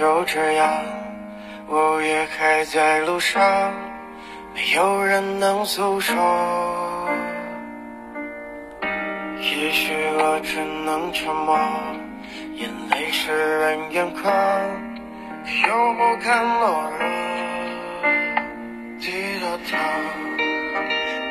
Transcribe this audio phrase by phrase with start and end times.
[0.00, 0.66] 就这样，
[1.68, 3.70] 我也还在路上，
[4.54, 6.16] 没有人能诉说。
[9.42, 11.54] 也许我只能沉默，
[12.54, 14.32] 眼泪湿润眼眶，
[15.44, 16.98] 可又不堪懦弱，
[19.00, 19.76] 低了头，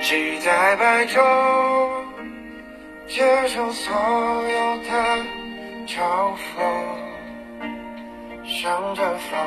[0.04, 1.18] 期待白昼，
[3.08, 4.94] 接受所有的
[5.88, 6.79] 嘲讽。
[8.62, 9.40] 向着风，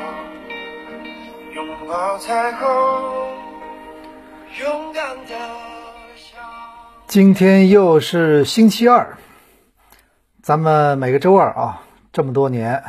[1.53, 2.67] 拥抱彩虹，
[4.59, 5.35] 勇敢的
[6.15, 6.39] 笑。
[7.05, 9.19] 今天又是星期二，
[10.41, 12.83] 咱们每个周二啊，这么多年，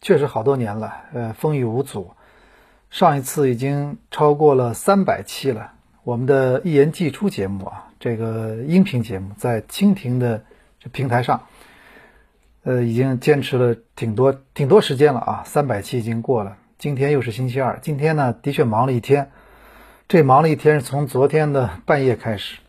[0.00, 2.12] 确实好多年了，呃，风雨无阻。
[2.88, 5.72] 上一次已经超过了三百期了。
[6.04, 10.44] 我们的一言既出节目啊，这个音频节目在蜻蜓的
[10.78, 11.42] 这平台上。
[12.64, 16.56] 呃，已经坚持了挺多挺多时间了啊，三百期已经过了。
[16.78, 19.30] 今天又是星期二，今天呢的确忙了一天。
[20.08, 22.60] 这忙了一天是从昨天的半夜开始，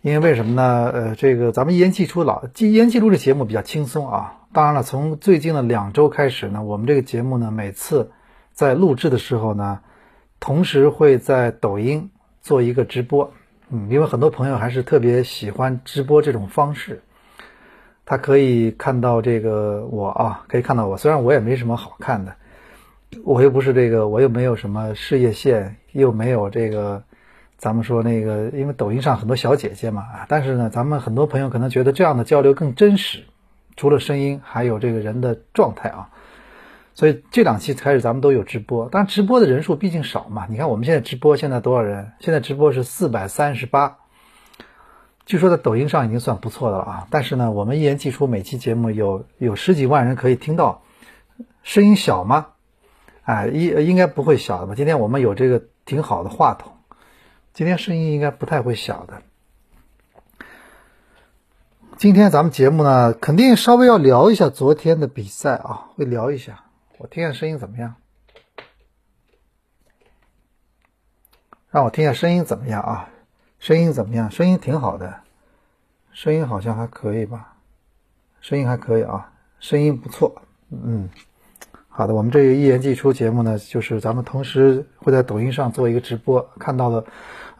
[0.00, 0.90] 因为为什么呢？
[0.90, 4.38] 呃，这个咱们一言既出老一言既出这节目比较轻松啊。
[4.50, 8.12] 当然了，从最近的两周开始呢，我们这个节目呢每次
[8.52, 9.80] 在录制的时候呢，
[10.40, 12.10] 同时会在抖音
[12.40, 13.30] 做一个直播。
[13.68, 17.02] 嗯，因为很多朋友还是特别喜欢直播这种方式。
[18.04, 20.96] 他可以看到这个我啊，可以看到我。
[20.96, 22.34] 虽然我也没什么好看的，
[23.24, 27.02] 我又不是这个，我又没有什么事业线，又没有这个，
[27.56, 30.26] 咱们说那个，因为抖音上很多小姐姐嘛啊。
[30.28, 33.22] 但是呢，咱们很多朋友可能觉得这样的交流更真实，
[33.76, 36.10] 除了声音，还有这个人的状态啊。
[36.94, 40.46] 所以这两期开始咱们都有直播，但直播的人数毕竟少嘛。
[40.50, 42.12] 你看我们现在直播现在多少人？
[42.18, 43.96] 现在直播是四百三十八。
[45.24, 50.82] 据说在抖音上已经算不错的了啊，但是呢，我们一言既出，每期节目有有十几万人可以听到，
[51.62, 52.48] 声音小吗？
[53.22, 54.74] 哎，应应该不会小的吧？
[54.74, 56.72] 今天我们有这个挺好的话筒，
[57.54, 59.22] 今天声音应该不太会小的。
[61.98, 66.64] 今天咱们节目呢，肯定稍微要聊一下昨天的比赛啊，会聊一下。
[66.98, 67.94] 我听下声音怎么样？
[71.70, 73.08] 让我听下声音怎么样啊？
[73.62, 74.28] 声音怎么样？
[74.32, 75.20] 声音挺好的，
[76.10, 77.54] 声音好像还可以吧，
[78.40, 79.30] 声音还可以啊，
[79.60, 80.42] 声音不错。
[80.72, 81.08] 嗯，
[81.88, 87.04] 好的，我们这个一言既出节目呢，就是咱们同时会在抖音上做一个直播，看到了，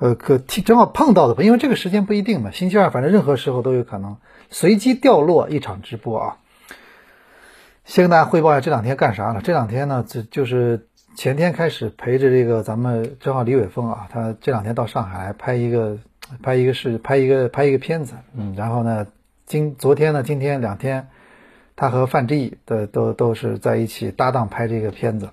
[0.00, 4.16] 呃，可正好碰到的吧，因为这个时间不一定嘛，星期二反正任何时候都有可能
[4.50, 6.36] 随机掉落一场直播啊。
[7.84, 9.40] 先跟大家汇报一下这两天干啥了？
[9.40, 10.88] 这两天呢，这就是。
[11.14, 15.98] 前天开始陪着这个咱们正好李伟峰啊，他这两天到上海拍一个
[16.42, 19.06] 拍一个是拍一个拍一个片子，嗯，然后呢，
[19.44, 21.08] 今昨天呢，今天两天，
[21.76, 25.28] 他和范志毅的都都是在一起搭档拍这个片子，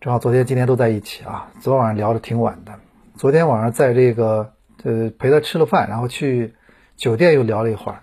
[0.00, 2.72] 正好昨天今天都在一起啊，昨晚上聊的挺晚的，
[3.16, 6.54] 昨天晚上在这个呃陪他吃了饭，然后去
[6.96, 8.00] 酒店又聊了一会儿。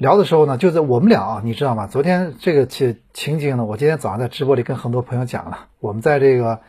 [0.00, 1.86] 聊的时候呢，就在我们俩啊，你知道吗？
[1.86, 5.66] 昨天这个情情景呢，我今天早上在直播里跟很多朋友讲了。
[5.78, 6.60] 我们在这个，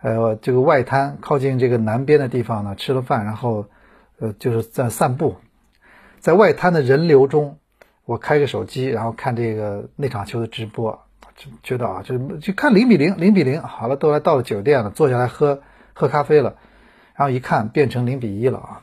[0.00, 3.66] 呃，这个外滩靠近这个南边的地方呢，吃了饭，然后，
[4.18, 5.36] 呃，就是在散步，
[6.18, 7.58] 在外滩的人流中，
[8.04, 11.04] 我开个手机，然后看这个那场球的直播，
[11.36, 15.60] 就觉得啊，就就看零比零，零比零，好了，都来到了酒店了，坐下来喝
[15.94, 16.56] 喝咖啡了，
[17.14, 18.80] 然后一看变成零比一了啊，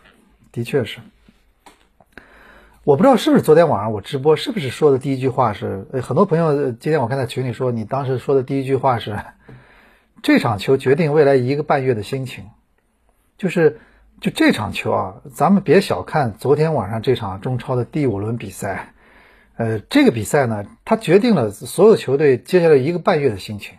[0.54, 1.02] 的确是。
[2.90, 9.20] 我不知道是不是昨天晚上我直播是不是说的第一句话是，很多朋友今天我看在群里说你当时说的第一句话是，
[10.24, 12.46] 这场球决定未来一个半月的心情，
[13.38, 13.80] 就是
[14.20, 18.96] 就这场球啊，咱们别小看昨天晚上这场中超的第五轮比赛，
[19.56, 23.76] 呃，这个比赛呢，它决定了所有球队接下来一个半月的心情，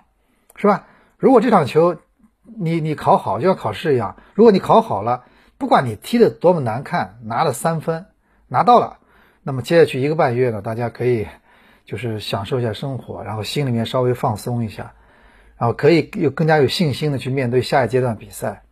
[0.54, 0.86] 是吧？
[1.18, 1.96] 如果这场球
[2.44, 5.24] 你你考好，就像考试一样，如果你考好了，
[5.58, 8.06] 不管你踢的多么难看，拿了三分，
[8.46, 8.98] 拿到了。
[9.50, 11.26] 那么接下去一个半月呢，大家可以
[11.84, 14.92] 就是享受一下生活，然后心里面稍微放松一下，
[15.58, 18.62] 然后可以有更加有信心的去面对下一阶段比赛。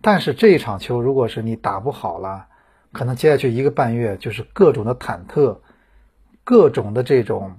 [0.00, 2.46] 但是这一场球，如果是你打不好了，
[2.92, 5.58] 可能接下去一个半月就是各种的忐忑，
[6.44, 7.56] 各种的这种，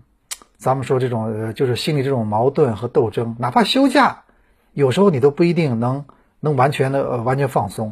[0.55, 3.35] 咱们说这种呃，就是心里这种矛盾和斗争。
[3.37, 4.23] 哪怕休假，
[4.71, 6.05] 有时候你都不一定能
[6.39, 7.91] 能完全的呃完全放松，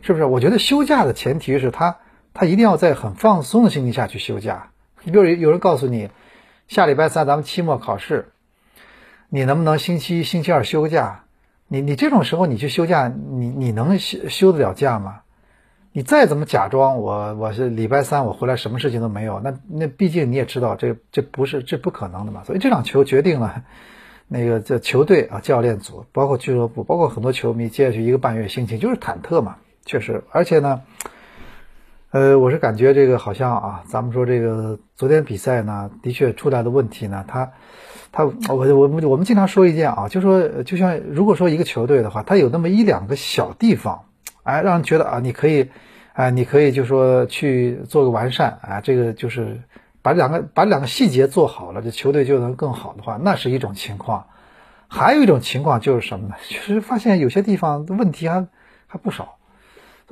[0.00, 0.24] 是不是？
[0.26, 1.96] 我觉得休假的前提是他。
[2.34, 4.70] 他一定要在很放松的心情下去休假。
[5.04, 6.10] 你比如有人告诉你，
[6.68, 8.32] 下礼拜三咱们期末考试，
[9.28, 11.24] 你能不能星期一、星期二休个假？
[11.66, 15.22] 你你这种时候你去休假，你你能休休得了假吗？
[15.92, 22.44] 你再怎么假装我我是礼拜三我回来什么事情都没有，那那毕竟你也知道这这不是这不可能的嘛。
[22.44, 23.64] 所以这场球决定了
[24.28, 30.82] 那个这球队啊教练组，包括俱乐部，包括很多球迷接下去一个半月心情就是忐忑嘛，确实，而且呢。
[32.12, 37.52] 呃，我是感觉这个好像啊，咱们说这个昨天比赛呢，的确出来的问题呢，他，
[38.12, 44.04] 他，我我我们经常说一件啊，就说就像如果说一个球队的话，他有那么一两个小地方，
[44.42, 45.70] 哎，让人觉得啊，你可以，
[46.12, 49.62] 哎，你可以就说去做个完善啊，这个就是
[50.02, 54.26] 把两个把两个细节做好了，这球队就能更好的话，那是一种情况。
[54.86, 56.34] 还有一种情况就是什么呢？
[56.46, 58.46] 就是发现有些地方问题还
[58.86, 59.36] 还不少。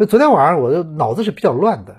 [0.06, 1.97] 昨天晚上我的脑子是比较乱的，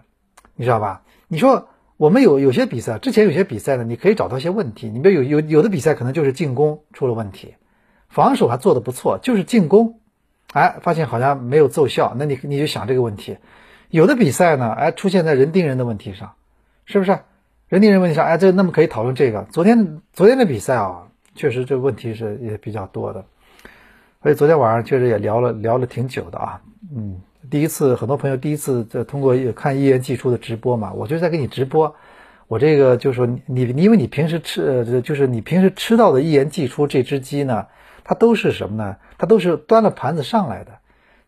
[0.55, 1.03] 你知道吧？
[1.27, 1.67] 你说
[1.97, 4.89] 我们有有些比赛，之前有些比赛呢，你可以找到一些问题。
[4.89, 7.55] 你比如有有有的比赛可能就是进攻出了问题，
[8.09, 9.99] 防守还做得不错，就是进攻，
[10.53, 12.15] 哎，发现好像没有奏效。
[12.17, 13.37] 那你你就想这个问题。
[13.89, 16.33] 有的比赛呢，哎，出现在人盯人的问题上，
[16.85, 17.19] 是不是？
[17.67, 19.45] 人盯人问题上，哎，这那么可以讨论这个。
[19.51, 23.25] 昨天昨天的比赛啊，确实这个问题是也比较多的，
[24.23, 26.61] 所以昨天晚上确实也聊了聊了挺久的啊，
[26.95, 27.21] 嗯。
[27.51, 31.93] 第一次，很多朋友第一次在通过看一言既出的直播嘛，我就在给你直播。
[32.47, 37.67] 我这个就是说，你你因为你平时吃呃，就是你平时吃到的一言既出这只鸡呢，
[38.05, 38.95] 它都是什么呢？
[39.17, 40.71] 它都是端了盘子上来的。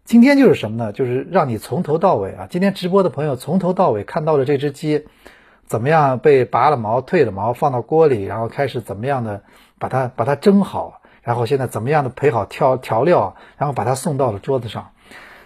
[0.05, 0.93] 今天就是什么呢？
[0.93, 5.05] 就是让你从头到尾啊，今天直播的朋友从头到尾看到了这只鸡
[5.65, 9.43] 怎么样被拔了毛、退了毛，放到锅里，然后开始怎么样的
[9.77, 14.91] 把它把它蒸好，然后现在怎么样的配好调调料，然后把它送到了桌子上。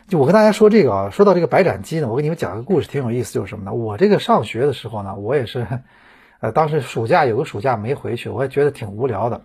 [0.08, 3.74] 就我跟大家说这个啊，说到这个白斩鸡呢，我给你们讲个故事，挺有意思，就是什么呢？
[3.74, 5.68] 我这个上学的时候呢，我也是，
[6.40, 9.42] 呃，当时暑假有个暑假没回去，我也觉得挺无聊的，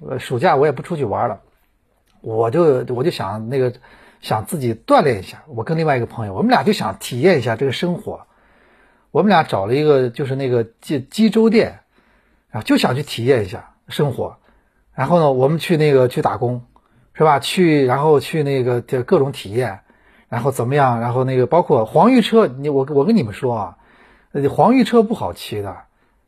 [0.00, 1.40] 呃，暑假我也不出去玩了，
[2.22, 3.74] 我就我就想那个
[4.22, 8.26] 想自己锻炼一下，我跟另外一个朋友，我们俩就想体验一下这个生活，
[9.10, 11.80] 我们俩找了一个就是那个鸡鸡粥店，
[12.50, 14.38] 啊，就想去体验一下生活，
[14.94, 16.62] 然后呢，我们去那个去打工，
[17.12, 17.38] 是吧？
[17.38, 19.80] 去然后去那个就各种体验。
[20.28, 21.00] 然后怎么样？
[21.00, 23.76] 然后那个包括黄鱼车，你我我跟你们说啊，
[24.50, 25.76] 黄鱼车不好骑的。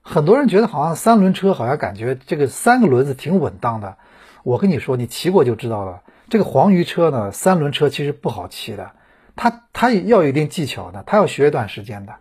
[0.03, 3.97] 很多人觉得好像三轮车好像感觉这个三个轮子挺稳当的。
[4.43, 6.01] 我跟你说，你骑过就知道了。
[6.31, 8.93] 这个黄鱼车呢，三轮车其实不好骑的，
[9.37, 12.15] 它它要有一定技巧的，它要学一段时间的，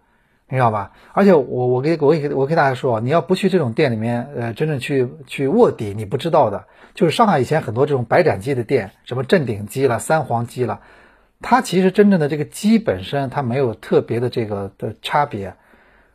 [0.50, 0.92] 你知道吧？
[1.14, 6.66] 而且我我给我给我给大家说，你要不去这种店里面，呃，真正去去卧底，你不知道的。
[6.94, 10.82] 就是上海以前很多这种白斩鸡的店，什么镇鼎鸡了、三黄鸡了。
[11.42, 15.56] 它其实真正的这个鸡本身，它没有特别的这个的差别。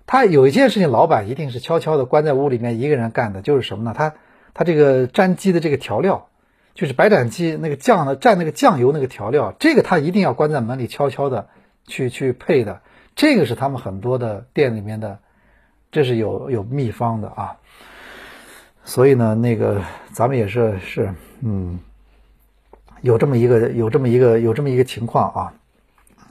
[0.04, 3.94] 它有一件事情，老板一定是悄悄的关在屋里面一个人干的，就是什么呢？
[3.96, 4.14] 他
[4.52, 6.26] 他这个蘸鸡的这个调料，
[6.74, 11.48] 就是白斩鸡那个酱的蘸那个酱油那个调料，这个他一定要关在门里悄悄的
[11.86, 12.80] 去去配的。
[13.14, 15.20] 这个是他们很多的店里面的，
[15.92, 17.56] 这是有有秘方的啊。
[18.84, 21.78] 所以呢，那个咱们也是是嗯。
[23.02, 25.52] 有这么一个，有这么一个，有这么一个情况啊，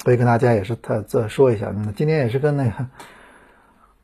[0.03, 1.75] 所以跟大家也是特这说一下。
[1.97, 2.71] 今天也是跟那个，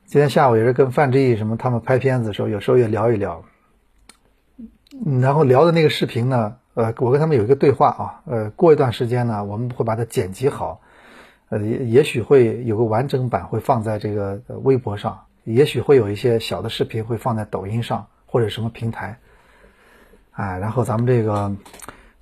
[0.05, 3.45] 今天下午也是跟范志毅什么他们拍片子的时候，有时候也聊一聊。
[5.21, 10.81] 然后聊的那个视频呢，呃，我跟他们有一个对话啊，呃，过一段时间呢，我们会把它剪辑好，
[11.47, 19.19] 呃，也也许会有个完整版会放在这个微博上，也许会有一些小的视频会放在抖音上或者什么平台，
[20.31, 21.55] 哎，然后咱们这个。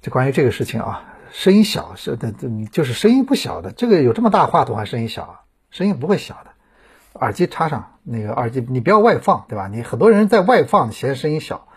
[0.06, 2.32] 就关于这个事情啊，声音小是的，
[2.72, 3.72] 就是声音不小的。
[3.72, 5.42] 这个有这么大话筒还声音小啊？
[5.72, 6.52] 声音不会小的。
[7.20, 9.68] 耳机插上那个耳机，你不要外放，对吧？
[9.68, 11.68] 你很多人在外放嫌声音小，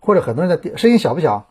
[0.00, 1.48] 或者很多人在声音小不小？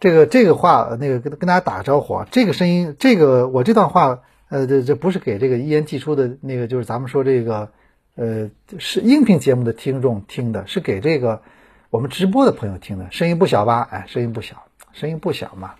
[0.00, 7.70] 这个这个话那个跟跟大家打个招呼啊，这个声音，这个我这段话，呃，这这不是给这个一言既出的那个，就是咱们说这个，
[8.16, 8.50] 呃，
[8.80, 11.42] 是音频节目的听众听的，是给这个
[11.90, 13.12] 我们直播的朋友听的。
[13.12, 13.86] 声音不小吧？
[13.88, 14.64] 哎，声音不小。
[14.96, 15.72] 声音不小嘛，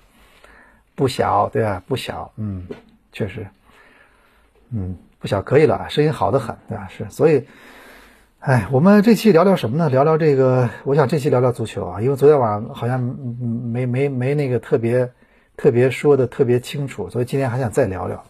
[0.95, 1.83] 不小，对吧？
[1.89, 2.67] 不小，嗯，
[3.13, 3.47] 确实，
[4.71, 6.87] 嗯，不小可以了，声音好的很，对吧？
[6.95, 7.47] 是，所以，
[8.41, 9.89] 哎，我们这期聊聊什么呢？
[9.89, 15.11] 聊聊这个，我想这期聊聊足球啊，因为昨天晚上好像没没没那个特别
[15.57, 18.23] 特别说的特别清楚，所以今天还想再聊聊。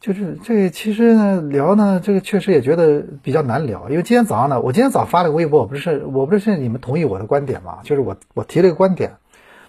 [0.00, 7.80] 就是这其实呢聊呢，这个确实也觉得比较难聊，因为今天早上呢，我今天早发了个微博，我不是我不是你们同意我的观点嘛？
[7.84, 9.12] 就是我我提了一个观点。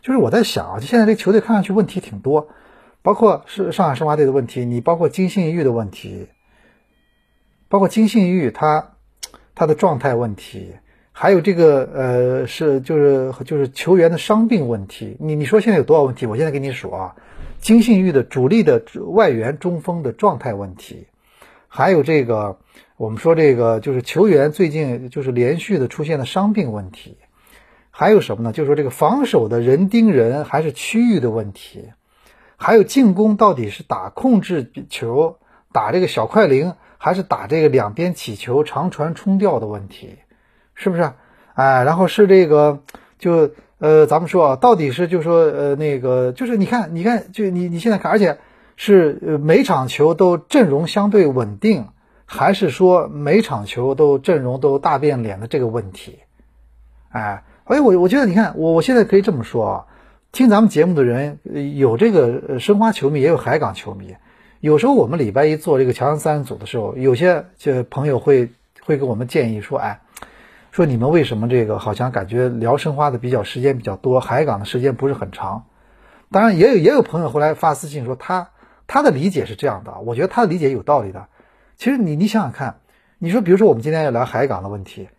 [0.04, 2.50] 就是我在想啊，就现在这球队看上去问题挺多，
[3.02, 6.28] 包括是上海申花队的问题，你包括金信玉的问题，
[7.70, 8.96] 包括金信玉他
[9.56, 10.74] 他的状态问题，
[11.14, 16.26] 还有这个呃是就是就是球员的伤病问题，你你说现在有多少问题？
[16.26, 17.16] 我现在给你数啊，
[17.62, 21.08] 金信玉的主力的外援中锋的状态问题，
[21.70, 22.58] 还有这个
[22.98, 27.18] 我们说这个就是球员最近就是连续的出现了伤病问题，
[27.96, 28.52] 还有什么呢？
[28.52, 31.92] 就是说这个防守的人盯人还是区域的问题，
[32.58, 35.38] 还有进攻到底是打控制球，
[35.72, 40.18] 打这个小快灵，还是打这个两边起球长传冲吊的问题，
[40.74, 41.14] 是不是？
[41.54, 42.80] 哎，然后是这个
[43.20, 43.52] 就。
[43.80, 48.38] 呃，咱们说啊，到底是就说呃那个，就是你看，你看，就你你现在看，而且
[48.78, 51.90] 是每场球都阵容相对稳定，
[52.24, 56.20] 还是说每场球都阵容都大变脸的这个问题？
[57.10, 59.86] 哎，哎，我我觉得你看，我我现在可以这么说啊，
[60.32, 61.40] 听咱们节目的人
[61.76, 64.16] 有这个申花球迷，也有海港球迷。
[64.60, 68.52] 有时候我们礼拜一做这个强三组的时候，有些就朋友会
[68.82, 70.00] 会给我们建议说，哎。
[70.72, 75.66] 说你们为什么这个好像感觉聊申花的比较时间比较多，海港的时间不是很长？
[76.32, 78.50] 当然也有也有朋友后来发私信说他
[78.88, 81.28] 他的理解是这样的，我觉得他的理解有道理的。
[81.78, 82.78] 其实你你想想看，
[83.20, 85.10] 你说比如说我们今天要聊海港的问题，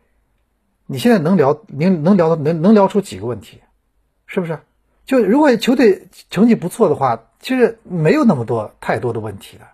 [0.86, 3.60] 你现在能聊能能聊能能聊出几个问题，
[4.26, 4.58] 是不是？
[5.06, 9.64] 就如果球队成绩不错的话，其实没有那么多太多的问题的。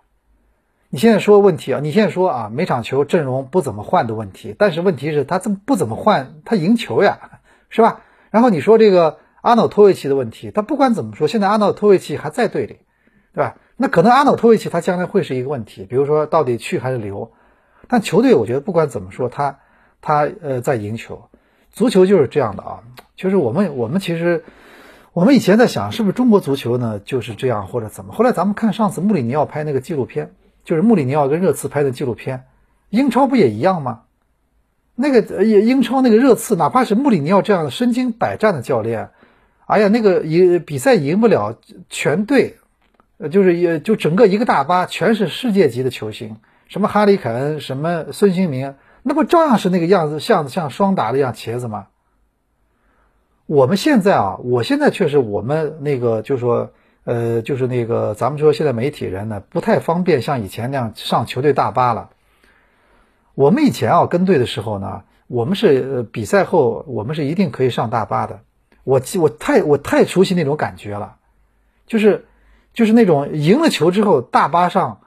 [0.89, 1.79] 你现在说问题啊？
[1.81, 7.39] 你现在说啊，每场球阵容不怎么换的问题，但是问题是他这么不怎么换，他赢球呀，
[7.69, 8.01] 是吧？
[8.29, 12.79] 然后你说这个阿诺托维奇的问题，他不管怎么说，现在阿诺托维奇还在队里，
[13.33, 13.55] 对吧？
[13.77, 17.31] 那可能阿诺托维奇他将来会是一个问题，比如说到底去还是留？
[17.87, 19.59] 但球队我觉得不管怎么说，他
[20.01, 21.29] 他呃在赢球，
[21.71, 22.79] 足球就是这样的啊，
[23.15, 24.43] 就是我们我们其实
[25.13, 28.13] 我们以前在想，是不是中国足球呢就是这样或者怎么？
[28.13, 30.33] 后来咱们看上次穆里尼奥拍那个纪录片。
[30.63, 32.43] 就是穆里尼奥跟热刺拍的纪录片，
[32.91, 34.01] 英超不也一样吗？
[34.93, 39.09] 那个英英超那个热刺，哪怕是穆里尼奥这样的身经百战的教练，
[39.65, 41.57] 哎呀，那个赢比赛赢不了，
[41.89, 42.57] 全队，
[43.17, 51.87] 呃，就是也就整个一个大巴全是世界级的球星，什么哈里凯恩，什么孙兴民，那不照样是那个样子，像像双打的一样茄子吗？
[53.45, 56.71] 我们现在啊，我现在确实我们那个就说。
[57.03, 62.11] 呃，就是那个，咱们说现在媒体人呢不太方便像以前那样上球队大巴了。
[63.33, 68.41] 我们以前啊跟队的时候呢，我们是比赛后我们是一定可以上大巴的。
[68.83, 71.15] 我我太我太熟悉那种感觉了，
[71.87, 72.27] 就是
[72.75, 75.01] 就是那种赢了球之后大巴上，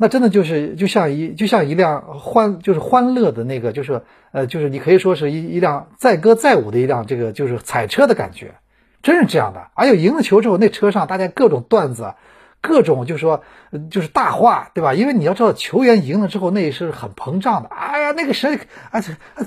[0.00, 4.00] 那真的就是就像一就像一辆欢就是欢乐的那个就是
[4.32, 8.54] 呃就是你可以说是一一辆载歌载舞的一辆这个就是彩车的感觉。
[9.02, 12.12] 真是这样的，而且赢了球之后，那车上大家各种段子，
[12.60, 13.42] 各种就是说，
[13.90, 14.92] 就是大话，对吧？
[14.92, 17.70] 因为你要知道，球员赢了之后，那也是很膨胀的。
[17.70, 19.00] 哎呀，那个谁，啊，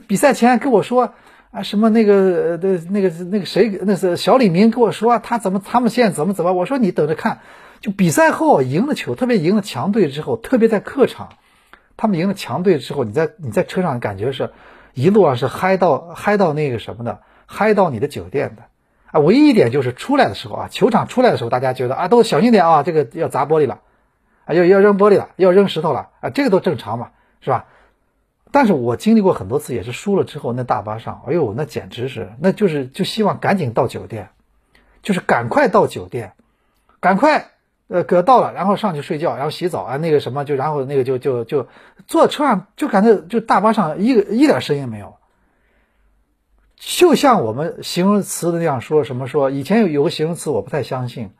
[0.07, 1.13] 比赛前跟我说，
[1.51, 6.51] 啊，什么那个的，那个那个谁，那是小李明跟我说，他怎么他们现在怎么怎么？
[6.53, 7.41] 我说你等着看，
[7.83, 11.33] 就比赛后赢了球，特别赢了强队之后，特别在客场，
[11.97, 14.51] 他们赢了强队之后，你在你在车上感觉是
[14.93, 18.63] 一路上是嗨到嗨到那个什么的，嗨到你的酒店的。
[19.11, 23.81] 啊，唯一一点就是出来的时候啊，球场出来的时候，大家觉得啊，都小心点啊，这个要砸玻璃了，
[24.45, 27.09] 啊，要要扔玻璃了，要扔石头了，啊，这个都正常嘛，
[27.41, 27.65] 是吧？
[28.51, 34.29] 但是我经历过很多次，也是输了之后，那大巴上，哎呦，那简直是，那就是就希望赶紧到酒店，
[35.01, 36.31] 就是赶快到酒店，
[37.01, 37.49] 赶快，
[37.87, 41.67] 呃，可到了，然后上去睡觉，然后洗澡啊，那个什么，就然后那个就就就
[42.07, 45.15] 坐车上就感觉就大巴上一个一点声音没有。
[46.75, 49.49] 就像我们形容词的那样说，什么说？
[49.49, 51.31] 以前有有个形容词，我不太相信，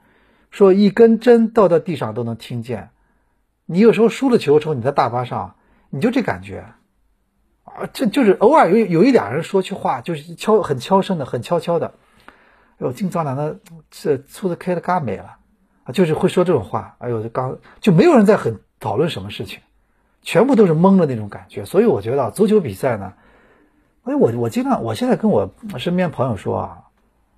[0.52, 2.92] 说一根针掉到地上都能听见。
[3.66, 5.56] 你有时候输了球之后，你在大巴上，
[5.90, 6.66] 你就这感觉
[7.64, 11.94] 啊，这就是偶尔有有一两人说句话，就是悄很悄声的，很悄悄的。
[12.28, 13.60] 哎呦，今早上的
[13.90, 15.38] 这车子开的嘎美了
[15.84, 16.96] 啊，就是会说这种话。
[17.00, 19.60] 哎呦，就刚就没有人在很讨论什么事情，
[20.22, 21.66] 全部都是懵的那种感觉。
[21.66, 23.14] 所以我觉得足球比赛呢。
[24.06, 26.84] 哎，我我经常，我现在跟我身边朋友说啊，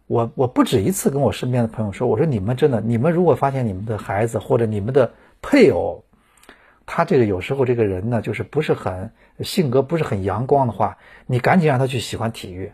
[0.07, 6.03] 我我不止一次跟我身边的朋友说，我说你们真的，你们如果发现你们的孩子或者你们的配偶，
[6.87, 9.11] 他这个有时候这个人呢，就是不是很
[9.41, 10.97] 性格不是很阳光的话，
[11.27, 12.71] 你赶紧让他去喜欢体育，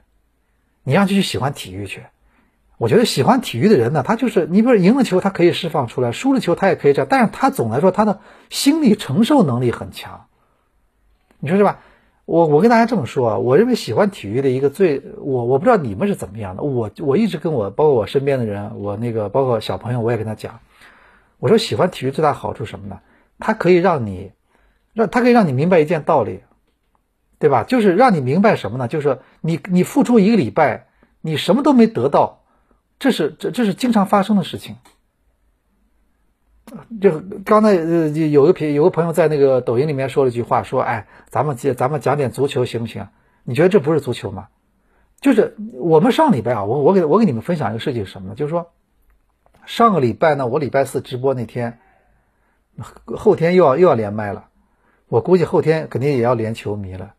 [0.83, 2.03] 你让他去喜欢体育去。
[2.81, 10.25] 我觉得喜欢体育的人呢，他就是你比如赢了球，他可以释放出来，输了球他也可以这样，但是他总来说他的心理承受能力很强，
[11.39, 11.81] 你说是吧？
[12.25, 20.59] 我我跟大家这么说啊，我认为喜欢体育的一个最我我不知道你们是怎么样的，我我一直跟我包括我身边的人，我那个包括小朋友，我也跟他讲，
[21.37, 23.01] 我说喜欢体育最大好处什么呢？
[23.37, 24.31] 它可以让你
[24.93, 26.39] 让它可以让你明白一件道理，
[27.37, 27.63] 对吧？
[27.63, 28.87] 就是让你明白什么呢？
[28.87, 30.87] 就是你你付出一个礼拜，
[31.21, 32.40] 你什么都没得到，
[33.01, 34.75] 这是这这是经常发生的事情。
[37.01, 43.07] 就刚才呃有个朋有个朋友在那个抖音里面说了一句话，说哎，咱们讲咱们讲点足球行不行？
[43.43, 44.49] 你觉得这不是足球吗？
[45.19, 48.35] 就是我们上礼拜啊，我我给我给你们分享一个事情是什么呢？
[48.35, 48.71] 就是说
[49.65, 51.79] 上个礼拜呢，我礼拜四直播那天，
[53.05, 54.49] 后天又要又要连麦了，
[55.07, 57.15] 我估计后天肯定也要连球迷了。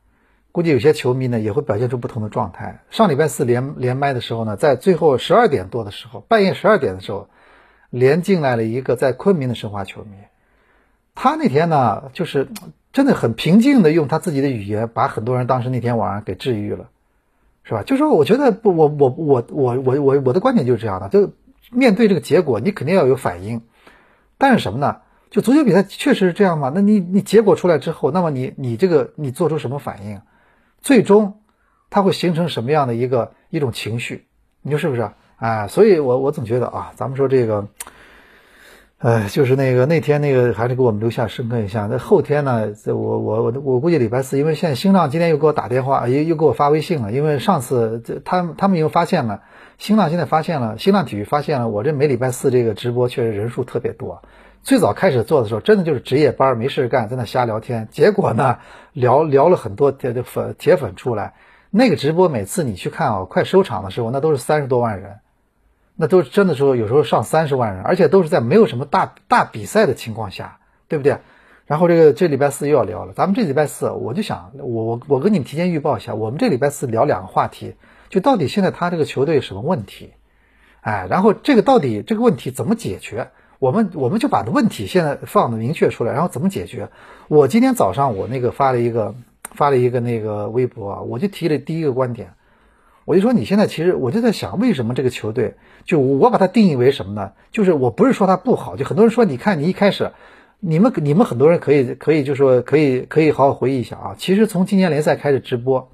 [0.53, 2.83] 估计有些球迷呢也会表现出不同的状态。
[2.91, 7.29] 上礼拜四连连麦的时候呢，在最后十二点多的时候，半夜十二点的时候，
[7.89, 10.11] 连进来了一个在昆明的申花球迷。
[11.15, 12.49] 他那天呢，就是
[12.93, 16.89] 真的很平静的用他自己的语言，把很多人当时那天晚上给治愈了，
[17.65, 17.83] 是吧？
[17.83, 21.33] 就说我觉得，我我我我我我我的观点就是这样的，就
[21.71, 23.63] 面对这个结果，你肯定要有反应。
[24.37, 24.99] 但是什么呢？
[25.31, 26.71] 就足球比赛确实是这样嘛？
[26.75, 30.21] 那你你结果出来之后，那么你你这个你做出什么反应？
[30.83, 31.41] 最终，
[31.91, 34.27] 它会形成什么样的一个一种情绪？
[34.63, 35.09] 你说是不是？
[35.37, 37.67] 哎，所以我我总觉得啊，咱们说这个，
[38.99, 41.89] 呃，就是那个那天那个还是给我们留下深刻印象。
[41.91, 49.43] 那后天呢，这我我我我估计礼拜四，因为现在新浪今天又给我打电话，又又给我发微信了，因为上次这他他们又发现了，
[49.79, 54.23] 新浪现在发现了，新浪体育发现了我这每礼拜四这个直播确实人数特别多。
[54.63, 57.89] 最早开始做的时候，真的就是值夜班没事干，在那瞎聊天。
[57.91, 58.59] 结果呢，
[58.95, 61.35] 聊聊了很多铁粉铁粉出来。
[61.71, 65.19] 那个直播每次你去看啊，快收场的时候，那都是三十多万人，
[65.97, 71.19] 那都是真的说有时候上三十万人，而且都是在没有什么大大比赛的情况下，对不对？
[71.67, 77.75] 然后这个这礼拜四又要聊了，咱们这礼拜四我就想，我我我跟你们提前预报一下，我们这礼拜四聊两个话题，
[78.11, 80.13] 就到底现在他这个球队什么问题？
[80.83, 83.31] 哎，然后这个到底这个问题怎么解决？
[83.63, 86.89] 我们我们就把问题现在放的明确出来，然后怎么解决？
[87.29, 89.15] 我今天早上我那个发了一个
[89.53, 92.33] 发了一个那个微博啊，我就提了第一个观点，
[93.05, 97.35] 我就说你现在其实我就在想，为什么这个球队就我把它定义为什么呢？
[97.53, 100.11] 就是我不是说它不好，就很多人说你看你一开始
[100.59, 105.89] 你们你们很多人可以可以就说可以可以好好回忆一下啊，其实从今年联赛开始直播，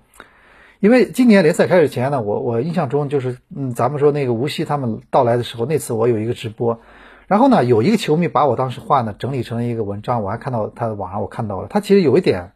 [0.80, 6.80] 因为今年联赛开始前呢，我我印象中就是嗯，咱们说那个无锡他们到来的时候，那次我有一个直播。
[7.28, 12.52] 然后呢，有一个球迷把我当时话呢整理成了一个文章，我还看到他的网上我看到了，他其实有一点，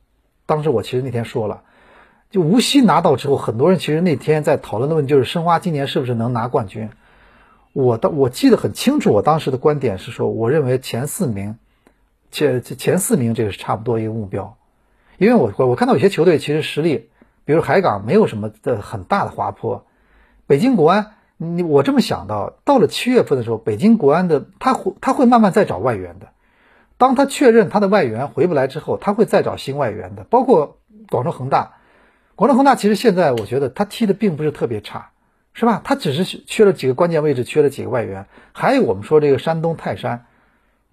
[0.47, 1.61] 当时我其实那天说了，
[2.31, 6.89] 就无锡拿到之后，很多人其实那天在讨论的问题就是申花今年是不是能拿冠军。
[7.75, 11.59] 我当我记得很清楚，我当时的观点是说，我认为前四名，
[12.31, 14.57] 前前四名这个是差不多一个目标，
[15.19, 17.11] 因为我我看到有些球队其实实力，
[17.45, 19.85] 比如海港没有什么的很大的滑坡，
[20.47, 21.13] 北京国安。
[21.43, 26.29] 你我这么想到，到了七月份的时候，北京国安的他会他会慢慢再找外援的。
[26.99, 30.23] 当他确认他的外援回不来之后，他会再找新外援的。
[30.23, 30.79] 包括
[31.11, 31.75] 广州恒大，
[32.37, 35.11] 广州恒大其实现在我觉得他踢的并不是特别差，
[35.53, 35.81] 是吧？
[35.83, 38.27] 他只是缺了几个关键位置，缺了几个外援。
[38.53, 40.27] 还有我们说这个山东泰山，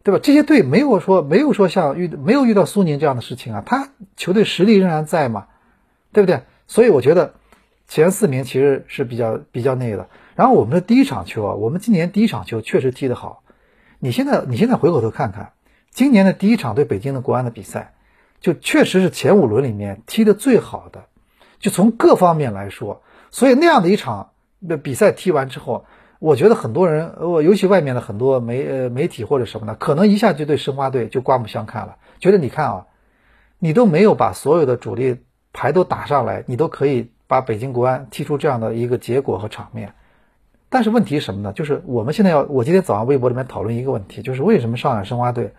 [0.02, 0.20] 对吧？
[0.24, 5.46] 这些队没有说没有说像遇没有遇到苏宁这样的事情啊，他球队实力仍然在嘛，
[6.12, 6.42] 对不对？
[6.66, 7.36] 所以我觉得
[7.88, 10.10] 前四名其实是比较比较那个的。
[10.40, 13.44] 然后我们的第一场球啊，我们今年第一场球确实踢得好。
[14.00, 15.52] 你现在你现在回过头看看，
[15.92, 17.94] 今年的第一场对北京的国安的比赛，
[18.40, 21.08] 就确实是前五轮里面踢得最好的，
[21.60, 23.02] 就从各方面来说。
[23.32, 24.30] 所以那样的一场
[24.66, 25.84] 的比赛踢完之后，
[26.20, 32.86] 我觉得很多人，我尤其外面的很多媒呃媒体或者什么的，可能一下就对申花队就刮目相看了，觉得你看啊，
[33.58, 35.18] 你都没有把所有的主力
[35.52, 39.96] 牌都打上来，你都可以把北京国安踢出这样的一个结果和场面。
[40.70, 41.52] 但是问题是什么呢？
[41.52, 45.54] 就是我们现在要，我今天早上微博里面讨论一个问题，就是为什么上海申花队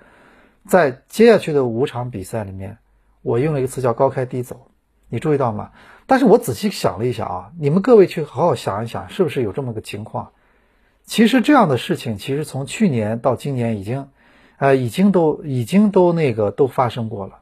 [0.68, 2.78] 在接下去的五场比赛里面，
[3.22, 4.68] 我用了一个词叫高开低走，
[5.08, 5.70] 你注意到吗？
[6.06, 10.30] 但是我仔细想了一下啊，你们各位去好好想一想，是不是有这么个情况？
[11.04, 14.08] 其实这样的事情，其实从去年到今年已经，
[14.58, 17.40] 呃，已经都已经都那个都发生过了。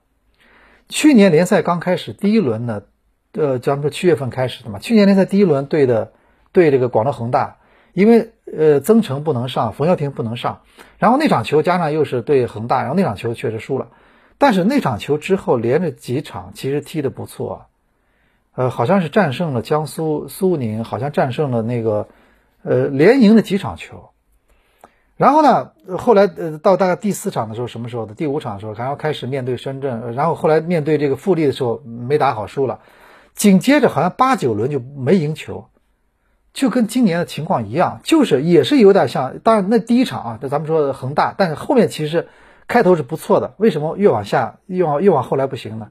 [0.89, 2.83] 去年联赛刚开始第一轮呢，
[3.33, 6.13] 呃，咱们说七月份开始的嘛，去年联赛第一轮对的
[6.59, 7.57] 对这个广州恒大。
[7.95, 10.61] 因为呃，曾诚不能上，冯潇霆不能上，
[10.99, 13.89] 然后那场球加上又是对恒大，然后那场球确实输了。
[14.37, 17.67] 但是那场球之后连着几场其实踢得不错，
[18.55, 22.07] 呃，好像是战胜了江苏苏宁，好像战胜了那个
[22.63, 24.11] 呃，连赢了几场球。
[25.17, 28.15] 然后呢，后来呃，到大概第四场的时候，什么时候的？
[28.15, 32.79] 第五场的时候，然后开始面对深圳，然后后来面对这个富力的时候没打好，输了。
[33.35, 35.67] 紧接着好像八九轮就没赢球。
[36.53, 39.39] 就跟今年的情况一样，就是也是有点像。
[39.39, 42.29] 当然，那第一场啊，咱们说恒大，但是后面其实
[42.67, 43.55] 开头是不错的。
[43.59, 45.91] 为什么越往下越往越往后来不行呢？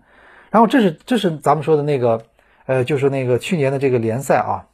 [0.50, 2.24] 然后这是这是咱们说的那个，
[2.66, 4.68] 呃，就是那个去年的这个联赛啊。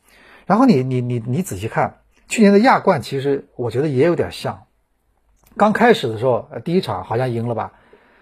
[0.46, 4.64] 然后你你你你仔细看，去年的亚冠其实我觉得也有点像。
[5.56, 7.74] 刚开始的时候，第一场好像赢了吧，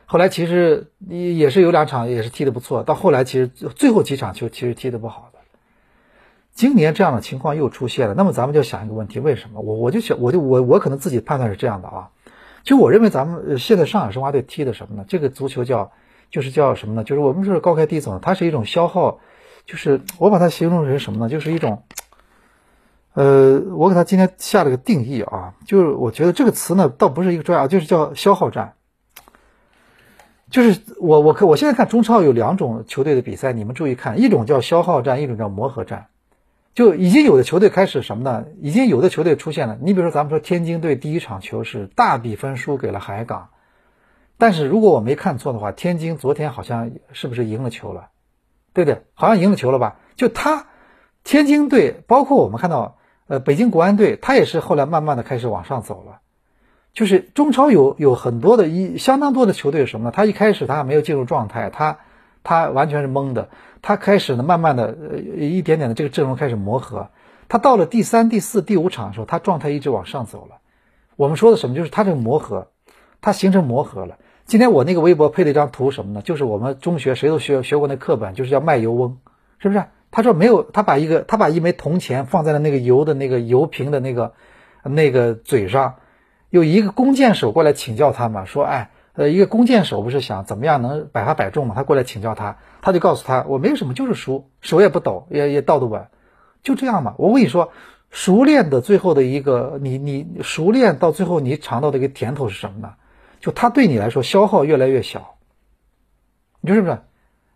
[0.05, 5.30] 后来其实也是有两场也是踢得不错，到后来其实最后几场球其实踢得不好。
[6.53, 9.61] 今年这样的情况又出现了，那么咱们就想一个问题：为什么？
[9.61, 12.09] 我我就想，我就我我可能自己判断是这样的啊，
[12.63, 15.05] 就我认为咱们现在上海申花队踢的什么呢？
[15.07, 15.91] 这个足球叫
[16.29, 17.03] 就是叫什么呢？
[17.03, 19.19] 就是我们说高开低走，它是一种消耗，
[19.65, 21.29] 就是我把它形容成什么呢？
[21.29, 21.83] 就是一种，
[23.13, 28.73] 呃，我给他今天下了个定义啊，就是我觉得这个词呢倒不是一个专业，就是叫消耗战。
[30.49, 36.07] 就是我我看我现在看中超有两种球队的比赛，你们注意看，一种叫消耗战，一种叫磨合战。
[36.73, 38.45] 就已经有的球队开始什么呢？
[38.61, 39.77] 已经有的球队出现了。
[39.81, 43.49] 你比如说，咱们说天津队第一场球是大比分输给了海港，
[44.37, 48.07] 但是如果我没看错的话，天津昨天好像是不是赢了球了？
[48.73, 49.01] 对不对？
[49.13, 49.97] 好像赢了球了吧？
[50.15, 50.67] 就他，
[51.25, 56.21] 天津队，包括我们看到，呃，北京国安队，他也是后来慢慢的开始往上走了。
[56.93, 60.11] 就是中超有有很多的一相当多的球队什么呢？
[60.15, 61.99] 他一开始他没有进入状态，他。
[62.43, 63.49] 他完全是懵的，
[63.81, 67.09] 他开始呢，慢慢的，呃，一点点的这个阵容开始磨合。
[67.47, 70.57] 他到了第三、第四、第五场的时候，他状态一直往上走了。
[71.17, 71.75] 我们说的什么？
[71.75, 72.69] 就是他这个磨合，
[73.21, 74.17] 他形成磨合了。
[74.45, 76.21] 今天我那个微博配了一张图，什么呢？
[76.21, 79.17] 就是我们中学谁都学学过那课本，就是叫卖油翁，
[79.59, 79.83] 是不是？
[80.09, 84.33] 他说没有，他把一个他把一枚铜钱放在了那个油的那个油瓶的那个
[84.83, 85.95] 那个嘴上，
[86.49, 88.89] 有一个弓箭手过来请教他嘛，说，哎。
[89.13, 91.75] 呃，一个弓箭手不是想怎么样能百发百中嘛？
[91.75, 96.07] 他过来请教他，他就告诉他，我没什么，就是熟，手也不抖，也也倒得稳，
[96.63, 97.15] 就这样嘛。
[97.17, 97.71] 我跟你说，
[98.09, 102.93] 熟练的最后的一个，你你熟练到最后，你尝到的一个甜头是什么呢？
[103.41, 105.35] 就他对你来说消耗越来越小，
[106.61, 106.99] 你说是不是？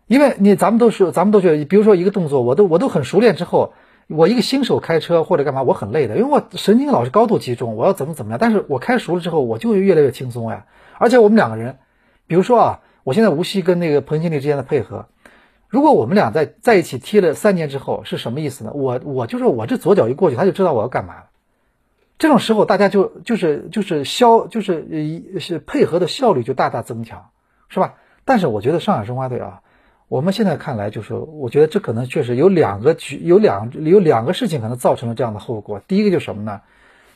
[0.06, 3.72] 因为你咱们都是咱们都觉得，比如说一个动作，我都我都很熟练之后，
[4.08, 10.66] 我一个新手开车或者干嘛，我很累的，因为我神经老是高度集中，我要怎么怎么样，但是我开熟了之后，我就越来越轻松呀。
[10.98, 11.78] 而且我们两个人，
[12.26, 15.06] 比如说啊，我现在无锡跟那个彭经理之间的配合，
[15.68, 18.72] 如果我们俩在在一起踢了三年之后，是什么意思呢？
[18.74, 21.24] 我我就是我这左脚一过去，他就知道我要干嘛了。
[22.18, 27.30] 这种时候，大家就就是就是消就是一是配合的效率就大大增强，
[27.68, 27.96] 是吧？
[28.24, 29.60] 但是我觉得上海申花队啊，
[30.08, 35.80] 我们现在看来就是，我觉得这可能确实有两个局有两有两个事情可能造成了这样的后果。
[35.86, 36.60] 第一个就是什么呢？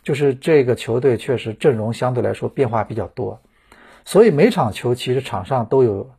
[0.03, 3.41] 就是这个球队确实阵容相对来说变化比较多。
[4.05, 6.11] 所以每场球其实场上都有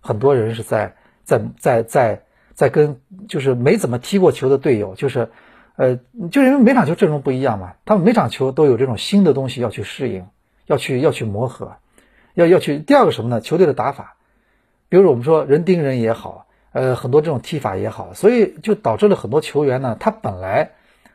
[0.00, 2.22] 很多人是在在在在
[2.54, 5.30] 在跟就是没怎么踢过球的队友，就是
[5.76, 5.96] 呃，
[6.30, 10.26] 就因为每场球阵容不一样嘛，他们每场球都有这种新的东西要去适应，
[10.66, 11.76] 要去要去磨合，
[12.34, 13.40] 要要去第二个什么呢？
[13.40, 14.16] 球队的打法，
[14.90, 20.72] 比如我们说人盯人也好，呃，很多这种踢法也好，所以就导致了很多球员呢，他本来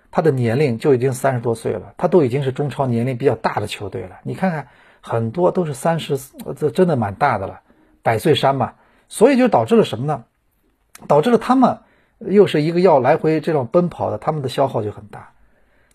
[0.09, 4.69] 他的年龄就已经三十多岁了，他都已经是中超年龄比较大的球队了，你看看。
[5.07, 6.17] 很多都是三十，
[6.57, 7.61] 这真的蛮大的了，
[8.01, 8.73] 百岁山嘛，
[9.07, 10.23] 所以就导致了什么呢？
[11.07, 11.81] 导致了他们
[12.17, 15.33] 又是一个要来回这种奔跑的，他们的消耗就很大，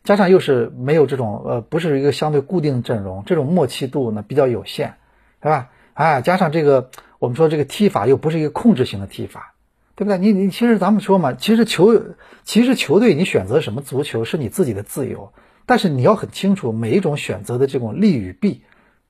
[0.05, 4.95] 加上又是没有这种呃，不是一个相对固定阵容，这种默契度呢比较有限，
[5.43, 5.71] 是吧？
[5.95, 6.91] 啊，加上这个
[7.21, 9.55] 我们说这个踢法又不是一个控制型的踢法，
[9.95, 10.19] 对不对？
[10.19, 15.33] 你你其实咱们说嘛，其实球其实球队你选择什么足球是你自己的自由，
[15.67, 18.65] 但是你要很清楚每一种选择的这种利与弊。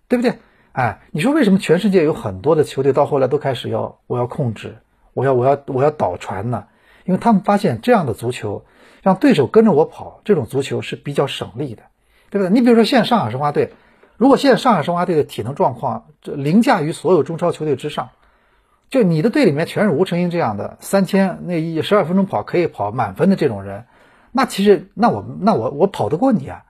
[0.08, 0.40] 对不对？
[0.72, 4.78] 哎，你说为什么全世界有很多的球队到后来都开始要我要控制，
[5.14, 6.64] 我要我要我要倒传呢？
[7.04, 8.64] 因为他们发现这样的足球
[9.02, 11.84] 让对手跟着我跑，这种足球是比较省力的，
[12.30, 12.52] 对不对？
[12.52, 13.72] 你比如说现上海申花队，
[14.20, 18.10] 如果现在上海申花队的体能状况这凌驾于所有中超球队之上，
[18.90, 23.86] 就你的队里面全是吴成英这样的三千那一十二分钟跑可以跑满分的这种人，
[24.30, 26.64] 那其实那我那我我跑得过你啊？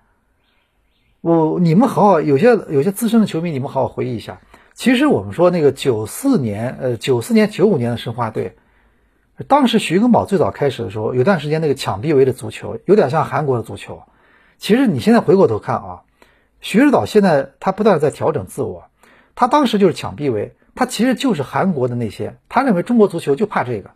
[1.22, 4.40] 我你们好好有些有些资深的球迷，你们好好回忆一下。
[4.74, 8.58] 其实我们说那个九四年，呃，九四年九五年的申花队，
[9.48, 14.04] 当时徐根宝最早开始的时候，有段时间那个抢逼围的足球，有点像韩国的足球。
[14.56, 16.02] 其实你现在回过头看啊，
[16.60, 18.84] 徐指导现在他不断在调整自我，
[19.34, 23.90] 他当时就是抢臂围，他其实就是韩国的那些，他认为中国足球就怕这个，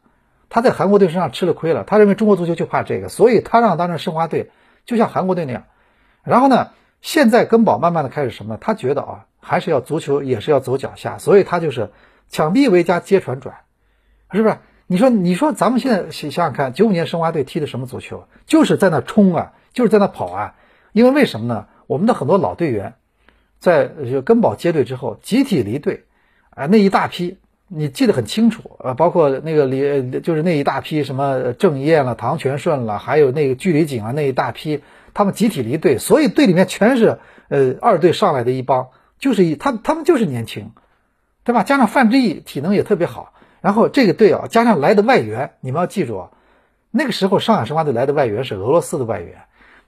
[0.49, 4.51] 他在韩国队身上吃了亏了，他认为中国足球就怕这个，所以他让当时申花队
[4.87, 5.65] 就像韩国队那样，
[6.23, 6.71] 然后呢？
[7.03, 8.57] 现在根宝慢慢的开始什么？
[8.57, 11.91] 他觉得啊，还是要足球也是要走脚下，所以他就是
[12.31, 13.57] 抢臂围加接传转，
[14.33, 14.57] 是不是？
[14.87, 18.27] 你说你说咱们现在想想看，九五年申花队踢的什么足球？
[18.47, 20.55] 就是在那冲啊，就是在那跑啊。
[20.93, 21.67] 因为为什么呢？
[21.87, 22.95] 我们的很多老队员
[23.59, 23.91] 在
[24.25, 26.05] 根宝接队之后集体离队，
[26.51, 34.83] 啊，那一大批你记得很清楚啊，包括那个离就是那一大批什么郑燕了、唐全顺了，还有那个距离景啊那一大批。
[35.17, 38.89] 他们集体离队，所以队里面全是呃二队上来的一帮
[39.21, 40.73] 就是一他他们就是年轻，
[41.45, 41.63] 对吧？
[41.63, 46.31] 加上范志毅体能也特别好，然后这个队啊，加上来的外援，你们要记住啊，
[46.91, 49.43] 那个时候上海申花队来的外援是俄罗斯的外援，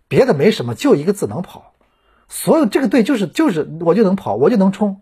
[0.07, 1.73] 别的没什么，就一个字能跑。
[2.29, 5.01] 所有这个队就是就是我就能跑，我就能冲。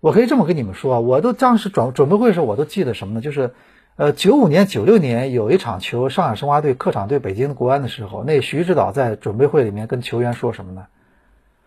[0.00, 3.20] 我可以这么跟你们说，我都当时准准备会的时候，我都记得什么呢？
[3.20, 3.52] 就是，
[3.96, 10.86] 呃，九五年、九六年有一场球，上海申花队客场对北京国安的时候，那徐指导在准备会里面跟球员说什么呢？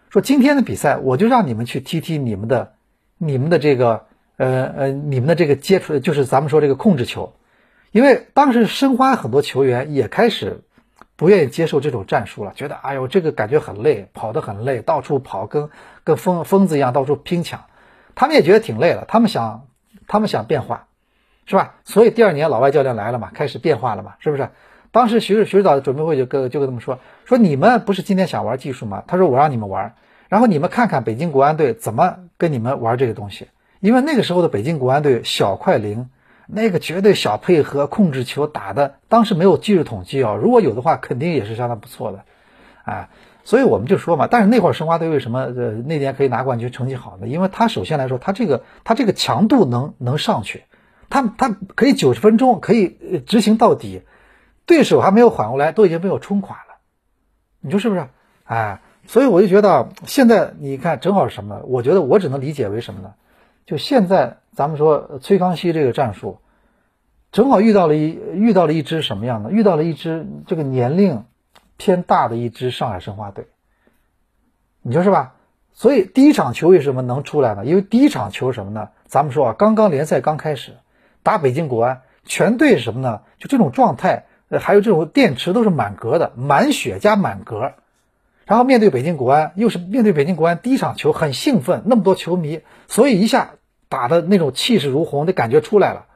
[0.10, 2.74] 说今天的比赛，我就让你们去踢踢你们的、
[3.18, 4.06] 你们的这个，
[4.38, 7.34] 呃呃，你们的这个接触，就是咱们说这个控制球，
[7.92, 10.62] 因为当时申花很多球员也开始
[11.22, 15.70] 不愿意接受这种战术了，觉得哎呦这个感觉很累，跑得很累，到处跑跟
[16.04, 17.66] 跟疯疯子一样到处拼抢。
[18.16, 19.68] 他们也觉得挺累了，他们想，
[20.08, 20.88] 他们想变化，
[21.46, 21.76] 是吧？
[21.84, 24.50] 所以第二年老外教练来了嘛，开始变化了嘛，是不是？
[24.92, 29.04] 当时徐徐指导的准备会就跟就跟他们说，说你们不是今天想玩技术吗？
[29.06, 29.94] 他说我让你们玩，
[30.28, 33.48] 然后你们看看北京国安队怎么跟你们玩这个东西，
[33.80, 36.10] 因为那个时候的北京国安队小快灵，
[36.48, 42.24] 那个绝对小配合控制球打的，当时没有技术统计啊，如果有的话，肯定也是相当不错的，
[42.84, 43.10] 哎。
[43.44, 47.28] 所以我们就说嘛，但是那会儿申花队为什么呃那年可以拿冠军，成绩好呢？
[47.28, 50.66] 因为他首先来说，他这个他这个强度能能上去，
[51.10, 54.04] 他他可以九十分钟可以执行到底，
[54.68, 56.78] 对手还没有缓过来，都已经被我冲垮了，
[57.62, 58.10] 你说是不是？
[58.44, 61.62] 哎，所以我就觉得现在你看正好是什么呢？
[61.66, 63.14] 我觉得我只能理解为什么呢？
[63.66, 66.40] 就现在咱们说崔康熙这个战术，
[67.32, 69.52] 正好遇到了一遇到了一支什么样的？
[69.52, 71.24] 遇到了一支这个年龄。
[71.78, 73.48] 偏大的一支上海申花队，
[74.84, 75.34] 你说是吧？
[75.74, 77.66] 所以第一场球为什么能出来呢？
[77.66, 78.90] 因为第一场球什么呢？
[79.08, 80.74] 咱们说啊，刚刚联赛刚开始，
[81.24, 83.22] 打北京国安，全队什么呢？
[83.40, 84.26] 就这种状态，
[84.60, 87.72] 还有这种电池都是满格的，满血加满格。
[88.46, 93.52] 然后面对北京国安，又是面对北京国安，第一场球很兴奋，那么多球迷，所以一下
[93.88, 96.08] 打的那种气势如虹的感觉出来了。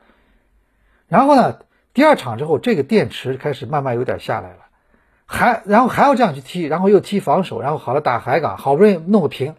[1.08, 1.60] 然后呢，
[1.94, 4.58] 第二场之后，这个电池开始慢慢有点下来了。
[5.28, 9.56] 还然后还要这样去踢，然后又踢防守，然后好了打海港，好不容易弄个平。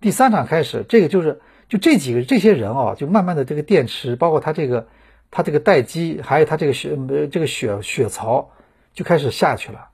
[0.00, 4.86] 第三场开始，这个就是就这几个这些人哦，就慢慢的这个电池，包括他这个
[5.30, 6.96] 他这个待机，还有他这个血
[7.32, 8.50] 这个血血槽
[8.92, 9.88] 就开始下去了。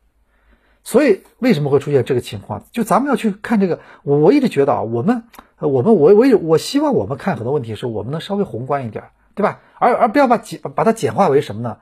[0.85, 2.63] 所以为什么会出现这个情况？
[2.71, 5.25] 就咱们要去看这个，我我一直觉得啊，我们
[5.59, 9.61] 我们我我也我希望我们看很多问题是我们能稍微宏观一点，对吧？
[9.79, 11.79] 而而不要把简把它简化为什么呢？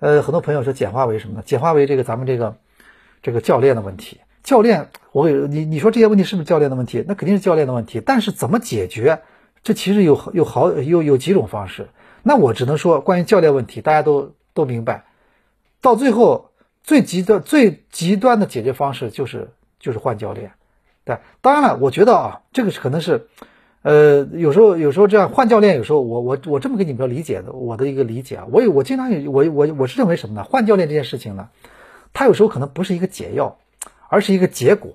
[0.00, 1.42] 呃，很多朋友说简化为什么呢？
[1.46, 2.56] 简化为这个咱们这个。
[3.22, 7.04] 这个教练的问题，教练，我你你说这些问题是不是教练的问题？
[7.08, 8.00] 那肯定是教练的问题。
[8.00, 9.22] 但是怎么解决？
[9.64, 11.88] 这其实有有好有有几种方式。
[12.22, 15.06] 那我只能说，关于教练问题，大家都都明白。
[15.80, 16.50] 到最后
[16.86, 20.52] 最极端最极端的解决方式就是就是换教练。
[21.04, 23.26] 对，当然了，我觉得啊，这个是可能是，
[23.82, 30.44] 呃，有时候有时候这样换教练，有时候我我我这么跟你们理解的，我的一个理解啊，我我经常我我我是认为什么呢？
[30.44, 31.50] 换教练这件事情呢？
[32.12, 33.58] 它有时候可能不是一个解药，
[34.08, 34.94] 而是一个结果。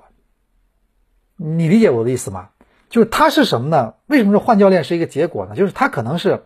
[1.35, 2.49] 你理解我的意思吗？
[2.89, 3.95] 就是它是什么呢？
[4.07, 5.55] 为什么说换教练是一个结果呢？
[5.55, 6.43] 就是它可能是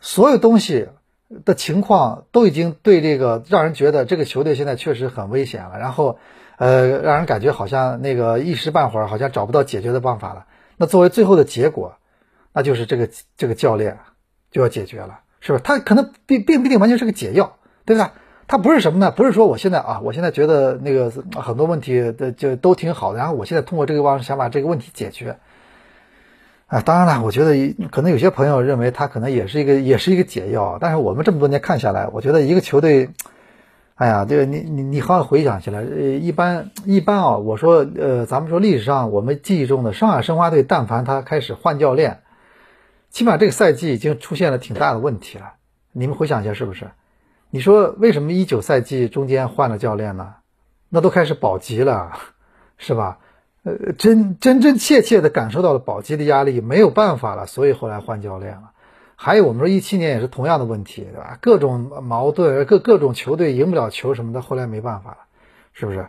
[0.00, 0.88] 所有东西
[1.44, 6.18] 的情况都已经对这个让人觉得这个球队现在确实很危险了，然后
[6.56, 10.46] 呃，让人感觉好像那个一时半会儿好像找不到解决的办法了。
[10.76, 11.96] 那作为最后的结果，
[12.52, 13.98] 那就是这个这个教练
[14.50, 15.62] 就要解决了，是不是？
[15.62, 18.10] 他可能并并不一定完全是个解药，对不对？
[18.46, 19.10] 他不是什么呢？
[19.10, 25.38] 不是说我现在啊，我现在觉得那个很多问题的就都挺好的，然后我现在通过这个方式想把这个问题解决。
[26.68, 33.08] 啊，当然了，我觉得可能有些朋友认为他可能也是一个也是一个解药，但是我们这么多年看下来，我觉得一个球队，
[33.94, 35.86] 哎呀，这个你你你好好回想起来，呃，
[36.18, 42.20] 一般一般啊，我说呃，咱们说历史上我们记忆中的上海申花队，但凡他开始换教练，
[43.08, 45.54] 起码这个赛季已经出现了挺大的问题了。
[45.92, 46.90] 你们回想一下，是不是？
[47.48, 50.34] 你说为什么一九赛季中间换了教练呢？
[50.90, 52.12] 那都开始保级了，
[52.76, 53.20] 是吧？
[53.68, 58.70] 呃，真真真切切的感受到了保级的压力，没有办法了，所以后来换教练了。
[59.16, 61.38] 还有我们说一七年也是同样的问题，对吧？
[61.40, 65.18] 各种矛盾，各各种球队赢不了球什么的，后来没办法了，
[65.72, 66.06] 是不是？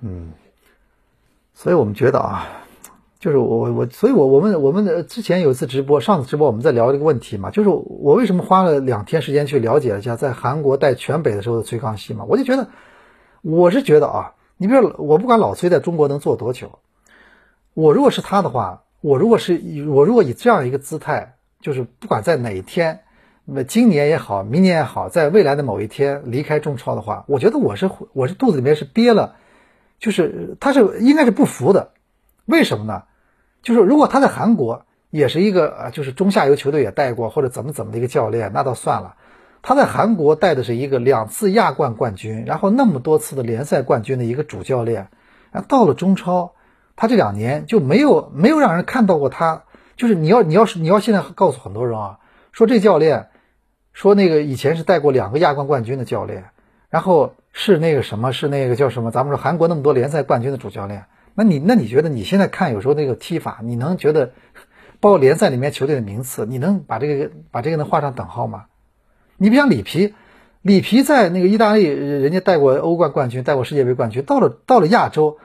[0.00, 0.32] 嗯，
[1.54, 2.48] 所以我们觉得啊。
[3.18, 12.68] 就是我我，所以我我们我们之前有一次直播，上次直播我们在聊这个问题嘛，就是我为什么花了两天时间去了解一下在韩国带全北的时候的崔康熙嘛，我就觉得，
[13.42, 16.80] 我是觉得啊，你比如我不管老崔在中国能做多久，
[17.72, 23.00] 我如果是他的话，我如果是我如果以这样一个姿态，就是不管在哪一天，
[23.46, 29.36] 那么今年也好，明年也好，在未来的某一天离开中超的话，我觉得我是我是肚子里面是憋了，
[29.98, 31.92] 就是他是应该是不服的。
[32.44, 33.04] 为什么呢？
[33.62, 39.16] 就是如果他在韩国也是一个，就是中下游球队也带过或者怎么怎么的一个教练，那倒算了。
[39.62, 45.08] 他在韩国带的是一个两次亚冠冠军，然后那么多次的联赛冠军的一个主教练，
[45.52, 46.52] 然后到了中超，
[46.96, 49.64] 他这两年就没有没有让人看到过他。
[49.96, 52.20] 就是你要你要是你要现在告诉很多人啊，
[52.52, 53.28] 说这教练，
[53.92, 56.46] 说那个以前是带过两个亚冠冠军的教练，
[56.88, 59.10] 然后是那个什么是那个叫什么？
[59.10, 64.32] 咱们说韩国那么多联赛冠军的主教练，那你那你觉得你现在看有时候那个踢法，你能觉得
[65.00, 68.64] 包括联赛里面球队的名次，你能把这个把这个能画上等号吗？
[69.42, 70.12] 你比像里皮，
[70.60, 75.38] 里皮在那个意大利，人家带过欧冠冠军，带过世界杯冠军，到了到了亚洲，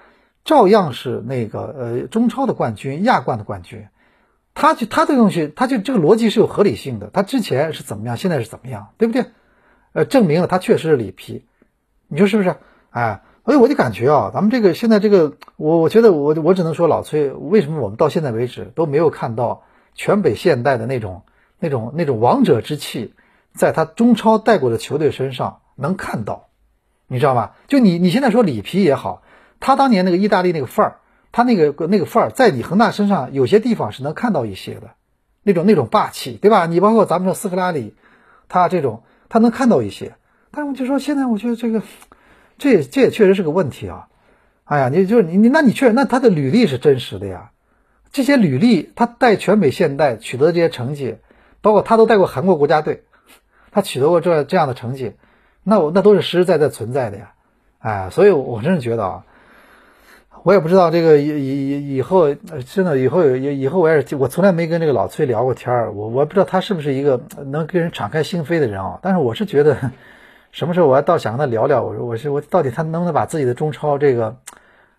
[0.43, 3.87] 照样是那个呃中超的冠军，亚冠的冠军。
[4.53, 7.09] 他就他这东西，他就这个逻辑是有合理性的。
[7.13, 9.27] 他之前是怎么样，现在是怎么样，对不对？
[9.93, 11.45] 呃，证明了他确实是里皮，
[12.09, 12.53] 你说是不是？
[12.89, 21.21] 哎，所以我就感觉啊，咱们这个现在这个，我我觉得我我只能说老崔，为什么我们到现在为止都没有看到全北现代的那种
[21.59, 23.13] 那种那种王者之气？
[23.55, 26.49] 在他中超带过的球队身上能看到，
[27.07, 27.51] 你知道吗？
[27.67, 29.23] 就你你现在说里皮也好，
[29.59, 30.99] 他当年那个意大利那个范儿，
[31.31, 34.91] 他那个那个范儿，在你恒大身上有些地方是能看到一些的，
[35.41, 36.65] 那种那种霸气，对吧？
[36.65, 37.95] 你包括咱们说斯科拉里，
[38.49, 40.15] 他这种他能看到一些，
[40.51, 41.81] 但我就说现在我觉得这个，
[42.57, 44.07] 这这也确实是个问题啊！
[44.65, 47.51] 哎呀，你就你你那你确那他的履历是真实的呀，
[48.11, 51.17] 这些履历他带全美现代取得这些成绩，
[51.61, 53.03] 包括他都带过韩国国家队。
[53.75, 55.15] 他取得过这这样的成绩，
[55.61, 57.33] 那我那都是实实在在存在的呀，
[57.79, 59.25] 哎，所以我真是觉得啊，
[60.43, 69.91] 我也不知道这个以以以后真的以后以以后我也是我从来没跟这个老崔聊过天儿，我我不知道他是不是一个能跟人敞开心扉的人啊，但是我是觉得
[70.53, 74.37] 什么时候我还倒想跟他聊聊，我说我是我到底他能不能把自己的中超这个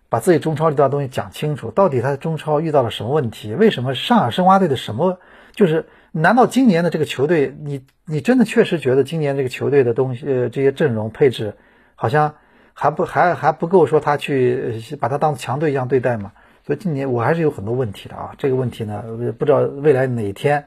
[0.07, 3.55] 把自己中超这段东西讲清楚，到底他中超遇到了什么问题？
[3.55, 5.17] 为什么上海申花队的什么
[5.53, 5.87] 就是？
[6.11, 11.55] 难道今年的这个球队，你你真的确实觉得今年这个球队的东西，呃，这些阵容配置，
[11.95, 12.35] 好像
[12.73, 16.31] 还不还还不够说他去把他当强队一样对待吗？
[16.65, 18.33] 所以今年我还是有很多问题的啊。
[18.37, 19.03] 这个问题呢，
[19.37, 20.65] 不知道未来哪天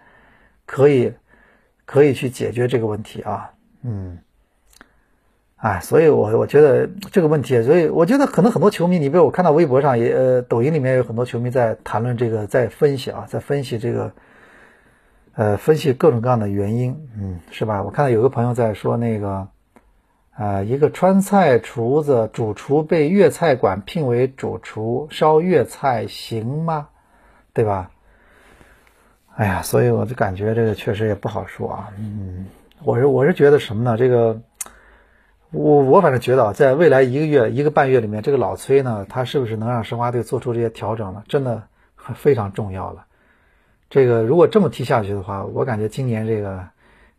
[0.67, 1.15] 可以
[1.85, 3.51] 可以去解决这个问题啊。
[3.83, 4.19] 嗯，
[5.57, 14.13] 哎，所以我我觉得这个问题，所以我觉得可能很多球迷，你比如我看到微博上也，呃，抖音里面有很多球迷在谈论这个，在分析啊，在分析这个。
[15.41, 17.83] 呃，分析各种各样的原因，嗯，是吧？
[17.83, 19.49] 我看到有个朋友在说那个，
[20.33, 26.89] 啊，一个川菜厨子主厨被粤菜馆聘为主厨烧粤菜行吗？
[27.55, 27.91] 对吧？
[29.35, 31.89] 哎呀，所以我就感觉这个确实也不好说啊。
[31.97, 32.45] 嗯，
[32.85, 33.97] 我是我是觉得什么呢？
[33.97, 34.43] 这个，
[35.53, 41.23] 我我反正觉得啊，在未来一个月一个半月里面，这个老崔呢，他是不是能让申花队做出这些调整呢？
[41.29, 41.63] 真的
[42.15, 43.07] 非常重要了。
[43.91, 46.69] 这个如果这么踢下去的话，我感觉今年这个，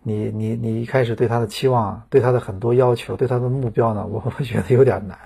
[0.01, 5.19] 你你你一开始对他的期望，对他的很多要求，对他的目标呢，我会觉得有点难。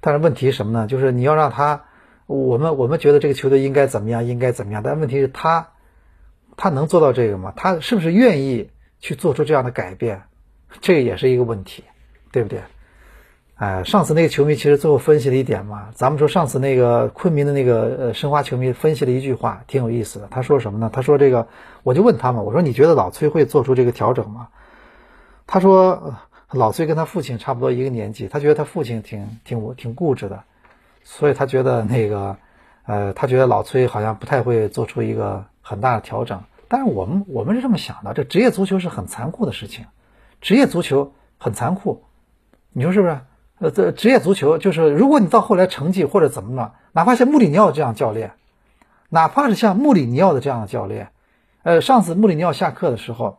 [0.00, 0.86] 但是问题是什么呢？
[0.86, 1.84] 就是你要让他，
[2.26, 4.82] 我们我们觉得这个球队应该怎么样，应该怎么样。
[4.82, 5.68] 但问题是，他
[6.56, 7.52] 他能做到这个吗？
[7.54, 10.22] 他是不是愿意去做出这样的改变？
[10.80, 11.84] 这也是一个问题，
[12.32, 12.62] 对不对？
[13.60, 20.28] 哎，上次那个球迷其实最后分析了一点嘛，咱们说上次那个昆明的那个呃申花球迷分析了一句话，挺有意思的。
[20.30, 20.88] 他说什么呢？
[20.90, 21.46] 他说这个，
[21.82, 24.48] 我就问他们，我说你觉得老崔会做出这个调整吗？
[25.46, 26.14] 他说
[26.52, 30.42] 老崔跟他父亲差不多一个年纪，他觉得他父亲挺挺挺固执的，
[31.04, 32.38] 所以他觉得那个
[32.86, 36.42] 呃，他觉得老崔好像不太会做出一个很大的调整。
[36.66, 39.84] 但是我们我们是这么想的，这职业足球是很残酷的事情，
[40.40, 42.04] 职业足球很残酷，
[42.72, 43.18] 你说是不是？
[43.60, 48.32] 呃，这职业足球就是，如果你到后来成绩或者怎么了，哪怕像穆里尼奥这样教练，
[49.10, 51.08] 哪怕是像穆里尼奥的这样的教练，
[51.62, 53.36] 呃，上次穆里尼奥下课的时候，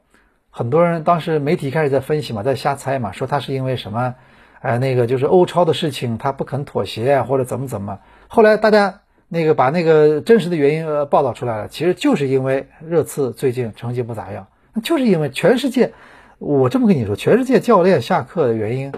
[0.52, 4.14] 很多人当时媒体开始在分析嘛，在瞎猜嘛，说他是因为什么，
[4.62, 7.98] 呃，那个就是欧超的事情他不肯妥协或者怎么怎么，
[8.28, 14.46] 后来大家那个把那个真实的原因呃报道出来了，其实就是因为热刺最近成绩不咋样，
[14.84, 15.94] 就是因为全世界，
[16.38, 18.94] 我这么跟你说，全世界教练下课的原因，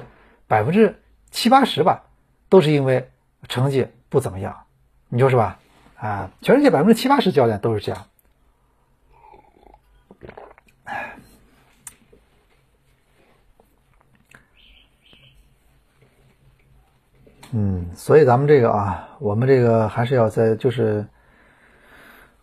[0.49, 0.97] 百分之。
[1.33, 2.03] 七八十吧，
[2.47, 3.09] 都是因为
[3.49, 4.65] 成绩不怎么样，
[5.09, 5.57] 你说是吧？
[5.97, 8.05] 啊，全世界百分之七八十教练都是这样。
[17.51, 21.07] 嗯，所以咱们这个啊，我们这个还是要在，就是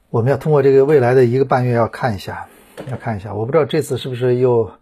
[0.09, 2.49] 我们要通过这个未来的一个半月要看一下，
[2.91, 3.32] 要看一下。
[3.32, 4.72] 我不知道这次是不是又，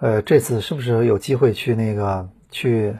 [0.00, 2.94] 呃，这次是不是有机会去那个去。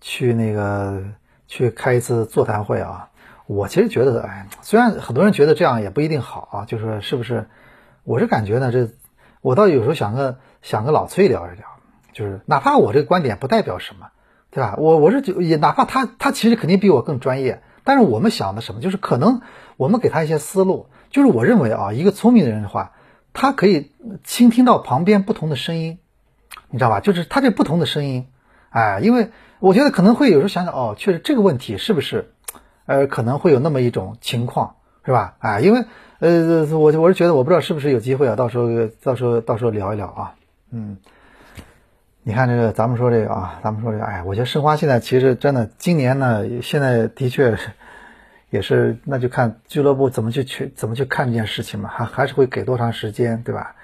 [0.00, 1.02] 去那个
[1.46, 3.10] 去开一次座谈会啊！
[3.46, 7.48] 我其实觉得，哎，虽然很多人觉得这样也不一定好啊，就是是不是？
[8.04, 8.90] 我是感觉呢，这
[9.40, 11.64] 我倒有时候想个想跟老崔聊一聊，
[12.12, 14.08] 就是哪怕我这个观点不代表什么，
[14.50, 14.74] 对吧？
[14.78, 19.40] 我我是觉也哪怕他他其实肯定比我更专业，但是我们想的什么，就是可能
[19.76, 22.92] 我们给他一些思路，就是我认为啊，一个聪明的人的话，
[23.32, 23.92] 他可以
[24.24, 25.98] 倾听到旁边不同的声音，
[26.70, 27.00] 你知道吧？
[27.00, 28.26] 就是他这不同的声音，
[28.70, 32.32] 哎，因为我觉得可能会有时候想想，哦，确实这个问题是不是？
[32.86, 35.36] 呃，可能会有那么一种情况，是吧？
[35.40, 35.84] 哎，因为
[36.20, 38.68] 呃，我我是觉得，我不知道是不是有机会啊，到时候
[39.02, 40.34] 到时候到时候聊一聊啊。
[40.70, 40.96] 嗯，
[42.22, 47.56] 你看这个，咱们说这个啊，咱们说这个，哎，我觉得申花现在其实真的，今年呢，现在的确
[48.50, 53.76] 也是，那就看俱乐部怎么去去怎么去看这件事情嘛，还还是会给多长时间，对吧？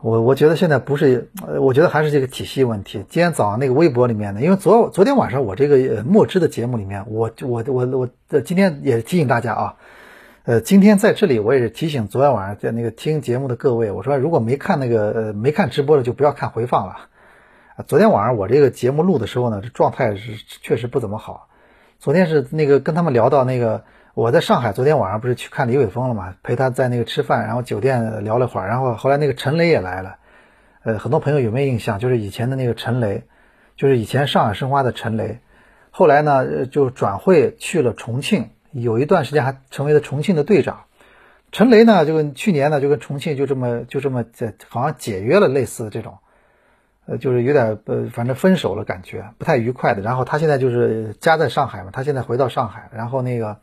[0.00, 1.28] 我我觉得现在不是，
[1.60, 3.04] 我觉得还是这个体系问题。
[3.08, 7.86] 今天早上那个微博里面呢，因为昨昨天晚上我这个墨汁的节目里面，我我我
[8.30, 9.74] 我今天也提醒大家啊，
[10.44, 16.96] 呃，今天在这里我也是提醒昨天晚上在那个听节目的各位，我说如果没看那个呃没看直播的就不要看回放了。
[17.88, 20.32] 昨天晚上我这个节目录的时候呢，这状态是
[20.62, 21.48] 确实不怎么好。
[21.98, 23.82] 昨天是那个跟他们聊到那个。
[24.18, 26.34] 我在上海昨天晚上不是去看李伟峰了嘛？
[26.42, 30.16] 陪他在那个吃饭，然后酒店聊了会儿，然后后来那个陈雷也来了。
[30.82, 32.00] 呃，很多朋友有没有印象？
[32.00, 33.22] 就是以前的那个陈雷，
[33.76, 35.38] 就是以前上海申花的陈雷，
[35.92, 40.86] 后来呢就转会去了重庆，有一段时间还成为了重庆的队长。
[41.52, 46.18] 陈雷呢就跟去年呢就跟重庆就这么就这么在好像解约了，类似这种，
[47.06, 50.02] 呃，就是有点呃反正分手了感觉不太愉快的。
[50.02, 53.58] 然后他现在就是家在上海嘛，他现在回到上海，然后那个。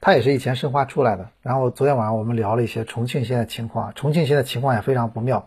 [0.00, 5.46] 他也是以前申花出来的，然后昨天晚上我们聊了一些重庆现在情况，重庆现在情况也非常不妙。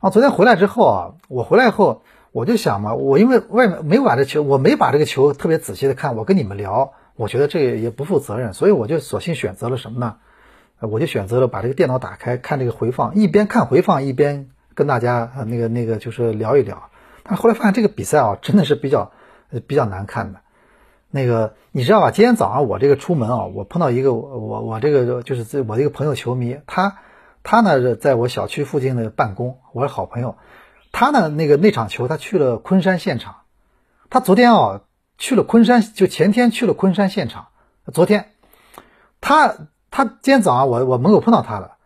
[0.00, 10.16] 然后昨天回来之后啊，我回来后我就想嘛，我因为外面没有把这球，我没把这个球特别仔细的看，我跟你们聊，我觉得这也不负责任，所以我就索性选择了什么呢？
[10.80, 16.90] 我就选择了把这个电脑打开看这个回放，一边看回放一边跟大家那个那个就是聊一聊。
[17.24, 19.10] 但后来发现这个比赛啊，真的是比较
[19.66, 20.40] 比较难看的。
[21.10, 22.10] 那个你知道吧？
[22.10, 26.98] 今天早上我这个出门啊，我碰到一个我我这个就是我这个朋友球迷，他
[27.42, 30.36] 他呢在我小区附近的办公，我是好朋友。
[30.92, 33.36] 他呢那个那场球他去了昆山现场，
[34.10, 34.82] 他昨天啊
[35.16, 37.46] 去了昆山，就前天去了昆山现场。
[37.90, 38.32] 昨天
[39.22, 39.54] 他
[39.90, 41.76] 他今天早上我我门口碰到他了，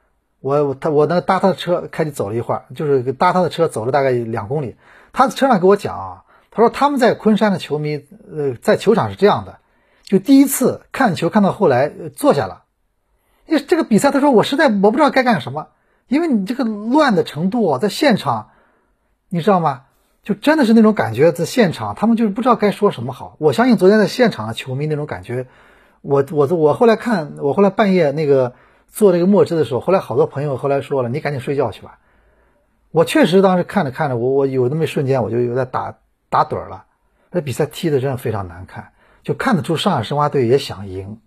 [0.41, 4.75] 我他我那搭他的车开始走了一会儿，就是搭他的车走了大概两公里。
[5.13, 6.25] 他车上给我讲啊。
[6.55, 9.59] 他说他们在昆山的球迷，呃，在球场是这样的，
[10.03, 12.65] 就第一次看球看到后来坐下了，
[13.47, 15.69] 因为这个比赛，他说我实在我不知道该干什么，
[16.09, 18.51] 因为你这个乱的程度在现场，
[19.31, 19.85] 你知道吗？
[20.23, 23.37] 就真的是那种感觉，在现场他们就是不知道该说什么好。
[23.39, 25.47] 我相信昨天在现场的球迷那种感觉，
[26.03, 28.53] 我我我后来看，我后来半夜那个
[28.89, 31.99] 做那个墨汁的时候，后来好多朋友后来说了，你赶紧睡觉去吧。
[32.91, 35.97] 我确实当时看着看着，我我有那么一瞬间，我就有点打。
[36.33, 36.87] 打盹了，
[37.31, 41.19] 那比赛踢的真的非常难看，就看得出上海申花队也想赢，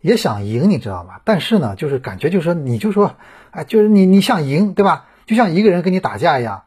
[0.00, 1.20] 也想赢，你知道吗？
[1.24, 3.16] 但是呢，就是感觉就是说，你就说，
[3.50, 5.04] 哎，就是你你想赢，对吧？
[5.26, 6.62] 就像一个人跟你打架一样，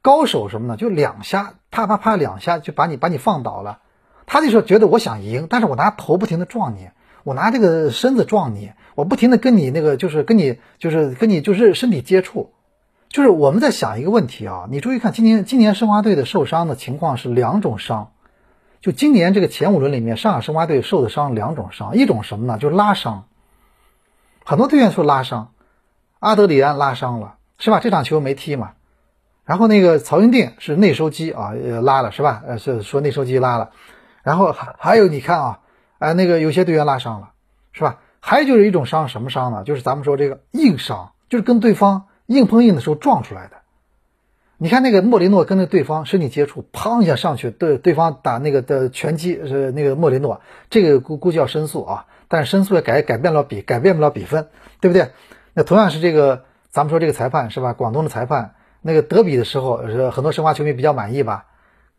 [0.00, 0.76] 高手什么呢？
[0.76, 3.80] 就两下，啪啪啪两下就把你把你放倒了。
[4.24, 6.88] 他就说觉得我想赢，但是我拿头不停的撞你，
[7.24, 12.52] 我拿这个身子撞你，我不停的跟你那个就是跟你就是跟你就是身体接触。
[13.12, 18.12] 就是我们在想一个问题啊，你注意看，今年今年申花队的受伤的情况是两种伤，
[18.80, 22.56] 就今年这个前五轮里面，上海申花队受的伤两种伤，一种什么呢？
[22.56, 23.24] 就是拉伤，
[24.46, 25.52] 很多队员说拉伤，
[26.20, 27.80] 阿德里安拉伤了，是吧？
[27.80, 28.70] 这场球没踢嘛。
[29.44, 31.52] 然后那个曹云定是内收肌啊，
[31.82, 32.42] 拉了是吧？
[32.46, 33.72] 呃，是说内收肌拉了。
[34.22, 35.58] 然后还还有你看啊，
[35.98, 37.32] 哎，那个有些队员拉伤了，
[37.72, 37.98] 是吧？
[38.20, 39.64] 还有就是一种伤，什么伤呢？
[39.64, 42.06] 就是咱们说这个硬伤，就是跟对方。
[42.32, 43.56] 硬碰硬的时候撞出来的，
[44.58, 54.48] 你看那个莫雷诺跟那对方身体接触，砰一下上去，对对方打那个的拳击是那个莫雷诺，这个估估计要申诉啊，但是申诉也改改变了比改变不了比分，
[54.80, 55.10] 对不对？
[55.54, 57.72] 那同样是这个，咱们说这个裁判是吧？
[57.72, 61.46] 广东的裁判，那个德比的时候是很多申花球迷比较满意吧？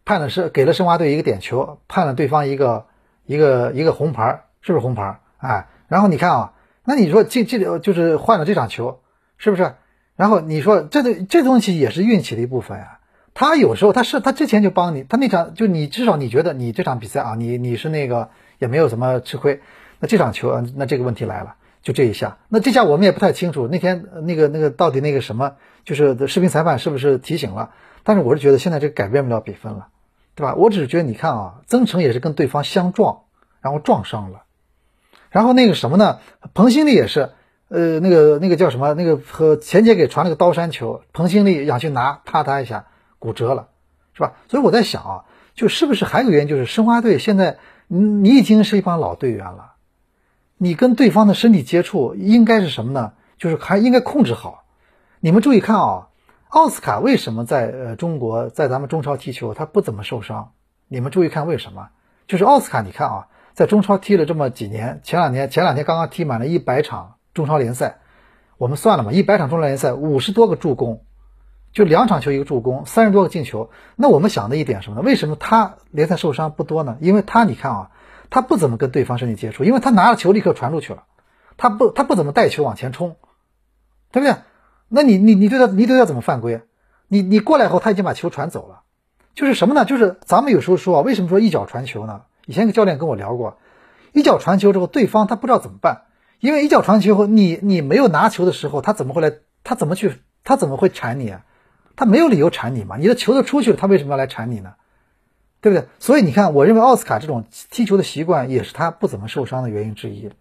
[0.06, 2.86] 判的是给了申花队一个点球，判了对方一个
[3.26, 5.20] 一个一个红牌，是不是红牌？
[5.38, 6.54] 哎，然后你看啊，
[6.86, 9.02] 那你说这这就是换了这场球，
[9.38, 9.76] 是不是？
[10.16, 13.00] 然后你说这个这东西也是运气的一部分呀。
[13.34, 19.62] 他有时候他是他之前就帮你，他那场就你至少你觉得你这场比赛啊，你你是那个也没有什么吃亏。
[20.00, 22.38] 那这场球，那这个问题来了，就这一下。
[22.50, 25.54] 那这下我们也不太清楚那天那个那个到底那个什么，
[25.84, 27.72] 就是视频裁判是不是提醒了？
[28.04, 29.88] 但是我是觉得现在这改变不了比分了，
[30.36, 30.56] 对吧？
[30.56, 33.22] 我只是觉得你看啊，曾诚也是跟对方相撞，
[33.62, 34.44] 然后撞伤了，
[35.32, 36.20] 然后那个什么呢？
[36.54, 37.32] 彭新立也是，
[37.74, 38.94] 呃，那个那个叫什么？
[38.94, 42.86] 那个和钱杰给传了个刀山球，彭新立想去拿，啪嗒一下
[43.18, 43.70] 骨折了，
[44.14, 44.34] 是吧？
[44.48, 47.58] 所以我在想啊，就是不是还有原因，就是申花队现在
[47.88, 49.74] 你你已经是一帮老队员了，
[50.60, 53.14] 你跟对方的身体接触应该是什么呢？
[53.40, 54.66] 就是还应该控制好。
[55.20, 56.10] 你们注意看啊，
[56.50, 60.52] 奥斯卡为什么在呃中国在咱们中超踢球他不怎么受伤？
[60.88, 61.90] 你们注意看为什么？
[62.28, 63.28] 就是奥斯卡，你看啊。
[63.56, 68.00] 在中超踢了这么几年，前两年前两天刚刚踢满了一百场中超联赛，
[68.58, 71.04] 我们算了嘛，一百场中超联赛五十多个助攻，
[71.72, 73.70] 就两场球一个助攻，三十多个进球。
[73.96, 75.02] 那我们想的一点什么呢？
[75.02, 76.98] 为什么他联赛受伤不多呢？
[77.02, 77.92] 因为他你看啊，
[78.30, 81.04] 他不怎么跟对方身体接触，因为他拿了球立刻传出去了，
[81.58, 83.16] 他不他不怎么带球往前冲，
[84.12, 84.36] 对不对？
[84.90, 86.62] 那你你你对他你对他怎么犯规？
[87.08, 88.82] 你你过来后他已经把球传走了，
[89.34, 89.86] 就是什么呢？
[89.86, 92.22] 就是咱们有时候说啊，为什么说一脚传球呢？
[92.46, 93.58] 以前个教练跟我聊过，
[94.12, 96.04] 一脚传球之后，对方他不知道怎么办，
[96.44, 99.32] 因为一脚传球后，你你没有拿球的时候，他怎么会来？
[99.64, 100.18] 他怎么去？
[100.44, 101.46] 他怎么会缠你啊？
[101.96, 102.98] 他没有理由缠你嘛？
[102.98, 104.74] 你的球都出去了，他为什么要来缠你呢？
[105.62, 105.88] 对不对？
[106.00, 110.32] 所以你看，我认为奥斯卡这种踢球的习惯也是他不怎么受伤的原因之一，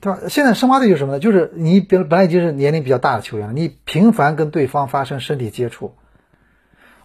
[0.00, 0.18] 对吧？
[0.28, 1.20] 现在申花队就是什么呢？
[1.20, 5.94] 就是你本本来已经是年龄比较大的球员了，你频繁跟对方发生身体接触。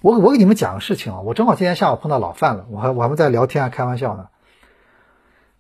[0.02, 4.30] 我我给你们讲个事情啊，我正好今天下午碰到老范了，我还我还在聊天啊，开玩笑呢。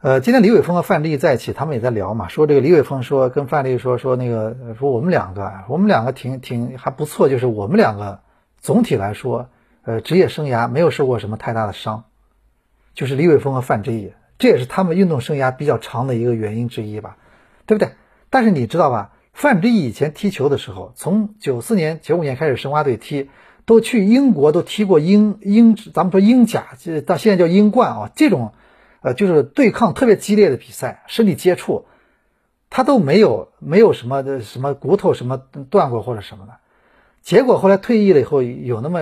[0.03, 8.19] 呃，今天李伟峰和范丽在一起，他们也在聊嘛，说这个李伟峰说跟范丽说说那个说我们两个我们两个挺挺还不错，就是我们两个
[8.59, 9.47] 总体来说，
[9.83, 12.03] 呃，职业生涯没有受过什么太大的伤，
[12.93, 17.15] 就是李伟峰和范志毅，这也是他们运动生涯比较长的一个原因之一吧，
[17.65, 17.93] 对不对？
[18.29, 23.29] 但是你知道吧，范志毅以前踢球的时候，从九四年九五年开始申花队踢。
[23.65, 28.51] 都去英国都踢过英英，咱们说英甲，这到现在叫英冠啊，这种，
[29.03, 31.85] 呃，就是对抗特别激烈的比赛，身体接触，
[32.69, 35.37] 他都没有没有什么的什么骨头什么
[35.69, 36.53] 断过或者什么的，
[37.21, 38.99] 结果后来退役了以后，有那么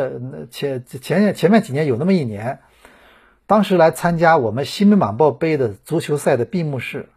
[0.49, 2.60] 前前前面几年有那么一年，
[3.47, 7.10] 当时来参加我们新闻晚报杯的足球赛的闭幕式，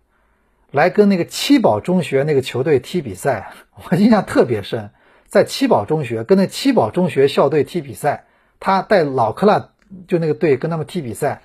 [0.70, 4.90] 来跟那个七宝中学那个球队踢比赛，我印象特别深。
[5.26, 8.26] 在七宝中学跟那七宝中学校队踢比赛，
[8.60, 9.70] 他带老克拉
[10.06, 11.42] 就那个队跟他们踢比赛，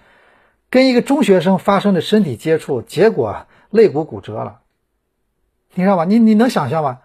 [0.70, 4.60] 跟一个中学生发生的身体接触，结果肋骨骨折了，
[5.74, 6.06] 你知道吗？
[6.06, 7.00] 你你能想象吗？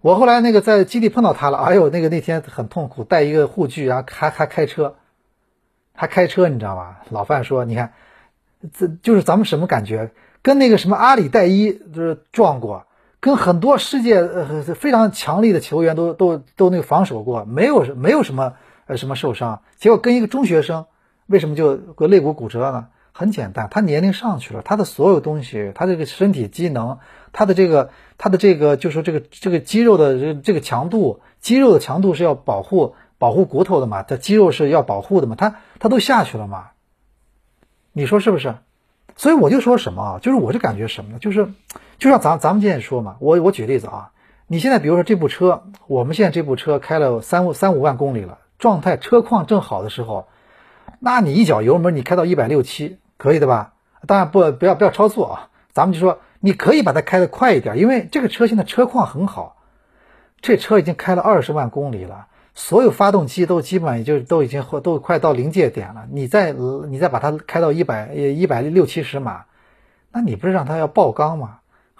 [0.00, 4.96] 我后来那个在基地碰到他了，哎呦，那个那天很痛苦，带一个护具，然后还还开车，
[5.92, 7.02] 还开车，你知道吧？
[7.10, 7.92] 老范说，你看，
[8.72, 10.10] 这就是咱们什么感觉？
[10.40, 12.86] 跟那个什么阿里代伊就是撞过。
[13.20, 18.54] 跟很多世界呃非常强力的球员都都都那个防守过，没有没有什么
[18.86, 20.86] 呃什么受伤，结果跟一个中学生
[21.26, 22.88] 为什么就个肋骨骨折了呢？
[23.20, 27.00] 很简单，他年龄上去了，他的所有东西，他这个身体机能，
[27.32, 36.70] 他的这个他的这个就说这个这个肌肉的这个强度，肌肉的强度是要保护保护骨头的嘛，他肌肉是要保护的嘛，他他都下去了嘛，
[37.92, 38.54] 你说是不是？
[39.16, 41.18] 所以我就说什么啊，就是我就感觉什么呢？
[41.18, 41.52] 就是。
[41.98, 44.12] 就像咱咱们今天说嘛，我我举例子啊，
[44.46, 50.28] 你现在比如说这部车，我们现在这部车开了三五三五万公里了，状态车况正好的时候，
[50.98, 53.74] 那你一脚油门你开到一百六七，可以的吧？
[54.06, 59.56] 当然不不要不要超速啊，咱们就说你可以把它开得快一点，因为这个车现在车况很好，
[60.40, 69.44] 这车已经开了二十万公里了，所有发动机都基本也就都已经都快到临界点了，你再你再把它开到一百一百六七十码，
[70.10, 71.58] 那你不是让它要爆缸吗？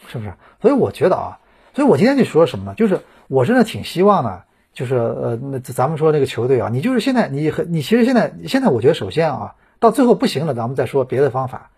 [0.08, 0.32] 是不是？
[0.62, 1.38] 所以我觉得啊，
[1.74, 2.74] 所以我今天就说什么呢？
[2.74, 11.72] 就是我真的挺希望呢，就是呃，那咱们说那个球队啊，你就是现在你很你其实现在现在我觉得首先啊，到最后不行了，咱们再说别的方法。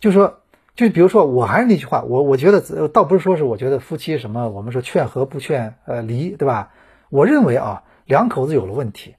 [0.00, 0.40] 就说
[0.74, 6.72] 就比如说，我还是那句话，我我觉得倒不是说是我觉得夫妻什么，我们说劝和不劝呃离，对吧？
[7.10, 9.14] 我认为啊，两口子有了问题，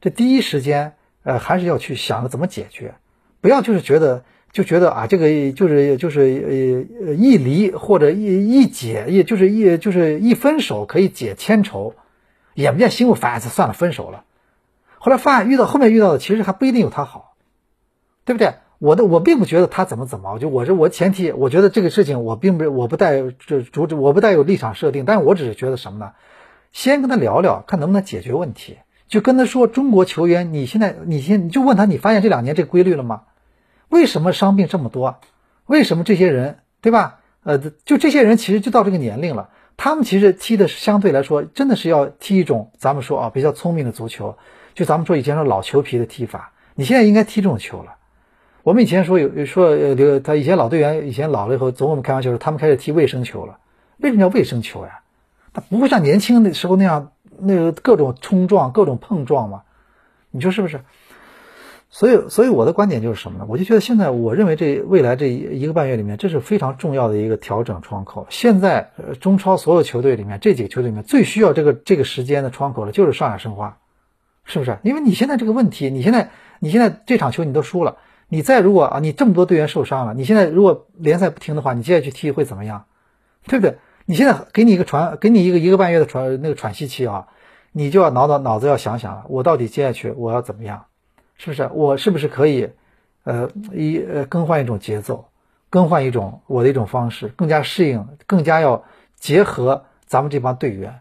[0.00, 0.92] 这第一时间
[1.24, 2.94] 呃还是要去想着怎么解决，
[3.40, 4.22] 不要就是觉得。
[4.54, 11.96] 就觉得啊，这个就是就是呃一离或者一一解，也就是一就是一分手可以解千愁，
[12.54, 14.22] 眼不见心不烦，算了，分手了。
[14.98, 17.33] 后来发现遇到后面遇到的，其实还不一定有他好，
[18.24, 18.54] 对不对？
[18.78, 26.12] 我的我并不觉得他怎么怎么，就我是我前提，我觉得这个事情我并不我不带这主旨，我不带有立场设定，但是我只是觉得什么呢？
[26.72, 28.78] 先跟他聊聊，看能不能解决问题。
[29.06, 33.22] 就跟他说，中国球员，你现在你先你就问他，你发现这两年这规律了吗？
[33.88, 35.20] 为什么伤病这么多？
[35.66, 37.20] 为什么这些人，对吧？
[37.44, 44.36] 呃，就这些人其实就到这个年龄了，他们其实踢的是相对来说真的是要踢一种咱们说啊比较聪明的足球，
[44.74, 47.96] 就咱们说以前说老球皮的踢法，你现在应该踢这种球了。
[48.64, 53.58] 我们以前说有说呃，他以前老队员以前老了以后，总我们开玩笑说他们开始踢卫生球了。
[53.98, 55.00] 为什么叫卫生球呀？
[55.52, 59.64] 他不会像年轻的时候那样那个各种冲撞、各种碰撞吗？
[60.30, 60.80] 你说是不是？
[61.90, 63.44] 所以，所以我的观点就是什么呢？
[63.50, 68.26] 我就觉得现在，我认为这未来这一个半月里面，这是非常重要的一个调整窗口。
[68.30, 73.76] 现在中超所有球队里面，这几个球队里面最需要这个这个时间的窗口的，就是上海申花，
[74.46, 74.78] 是不是？
[74.82, 77.98] 因为你现在这个问题，你现在你现在这场球你都输了。
[78.28, 82.86] 你再如果啊，你这么多队员受伤了，你现在如果联赛不停的话，你接下去踢会怎么样？
[83.46, 83.76] 对不对？
[84.06, 87.28] 你现在给你一个喘，给你一个一个半月的喘那个喘息期啊，
[87.72, 90.86] 你就要脑脑脑子要想想了，我到底接下去我要怎么样？
[91.36, 91.70] 是不是？
[91.72, 92.70] 我是不是可以，
[93.24, 95.26] 呃，一呃更换一种节奏，
[95.70, 98.84] 更换一种我的一种方式，更加适应，更加要
[99.16, 101.00] 结合咱们这帮队员。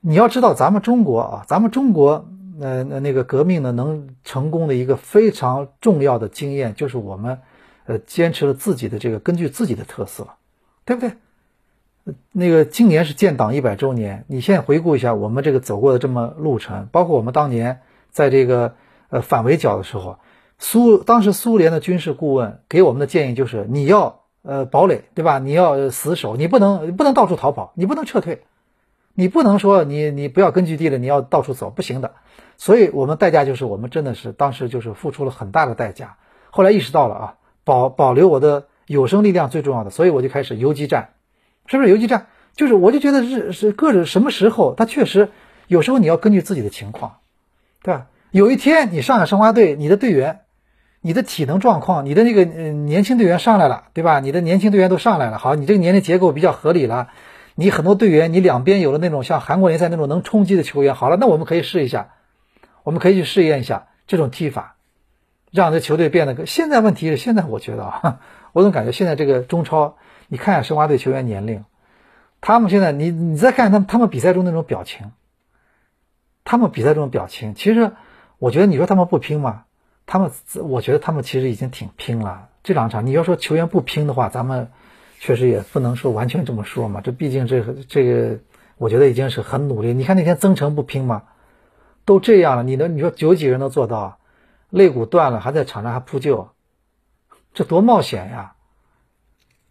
[0.00, 2.28] 你要知道，咱们中国啊，咱们中国。
[2.60, 7.38] 那那那个革命呢，能成功的一个非常重要的经验，就是我们，
[7.86, 10.28] 呃，坚持了自己的这个根据自己的特色，
[10.84, 11.12] 对不对？
[12.32, 17.80] 那个今年是建党一百周年，你现在回顾一下我们这个走过的这么路程，包括我们当年
[18.10, 18.74] 在这个
[19.08, 20.18] 呃反围剿的时候，
[20.58, 25.38] 苏当时苏联的军事顾问给我们的建议就是，你要呃堡垒，对吧？
[25.38, 28.42] 你要死守，你不能不能到处逃跑，你不能撤退，
[29.20, 32.12] 你不能说你你不要根据地了，你要到处走，不行的。
[32.56, 36.16] 所以，我们代价就是我们真的是当时就是付出了很大的代价。
[36.50, 41.10] 后来意识到了啊，保保留我的有生力量最重要的，所以我就开始游击战，
[41.66, 42.28] 是不是游击战？
[42.56, 45.28] 就是我就觉得是是各种什么时候，他确实
[45.66, 47.18] 有时候你要根据自己的情况，
[47.82, 48.06] 对吧？
[48.30, 50.40] 有一天你上海申花队，你的队员，
[51.02, 54.20] 你的体能状况，你的那个年轻队员上来了，对吧？
[54.20, 57.08] 你的年轻队员都上来了，好，你这个年龄结构比较合理了，
[57.60, 62.14] 你很多队员，你两边有了那种像韩国联赛那种能冲击的球员，好了，那我们可以试一下。
[62.82, 64.76] 我们可以去试验一下这种踢法，
[65.50, 66.46] 让这球队变得。
[66.46, 68.20] 现在问题是，现在我觉得啊，
[68.54, 69.98] 我总感觉现在这个中超，
[70.28, 71.66] 你看一下申花队球员年龄，
[72.40, 75.12] 他们现在你你再看他们他们比赛中那种表情，
[76.42, 77.92] 他们比赛中的表情，其实
[78.38, 79.64] 我觉得你说他们不拼吗？
[80.06, 80.30] 他们
[80.62, 82.48] 我觉得他们其实已经挺拼了。
[82.62, 84.70] 这两场你要说球员不拼的话，咱们
[85.20, 87.02] 确实也不能说完全这么说嘛。
[87.02, 88.38] 这毕竟这个这个，
[88.78, 89.92] 我觉得已经是很努力。
[89.92, 91.22] 你看那天增城不拼吗？
[92.06, 94.18] 都这样了，你能你说九几个人能做到？
[94.70, 96.48] 肋骨断了还在场上还扑救，
[97.54, 98.54] 这多冒险呀！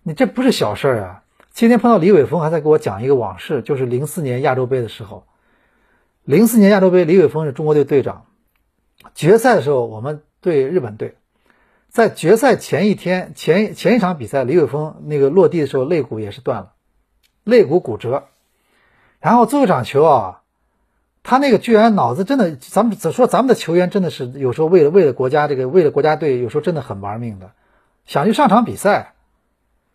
[0.04, 1.24] 你这不是小事儿啊！
[1.52, 5.24] 今天碰到李伟峰还在给我讲一个往事，就是零四年亚洲杯的时候，
[6.26, 8.26] 零四年亚洲杯，李伟峰是中国队队长。
[9.16, 11.16] 决赛的时候我们对日本队，
[11.90, 16.72] 在决赛前一天前前一场比赛，李伟峰那个落地的时候肋骨也是断了，
[17.44, 18.26] 肋骨骨折，
[19.20, 20.36] 然后最后一场球啊。
[21.22, 27.52] 他那个居然脑子真的，咱们只说咱们的球员真的是有时候为了为了国家这个为了国家队，有时候真的很玩命的，
[28.06, 29.14] 想去上场比赛，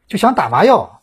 [0.07, 1.01] 就想打麻药，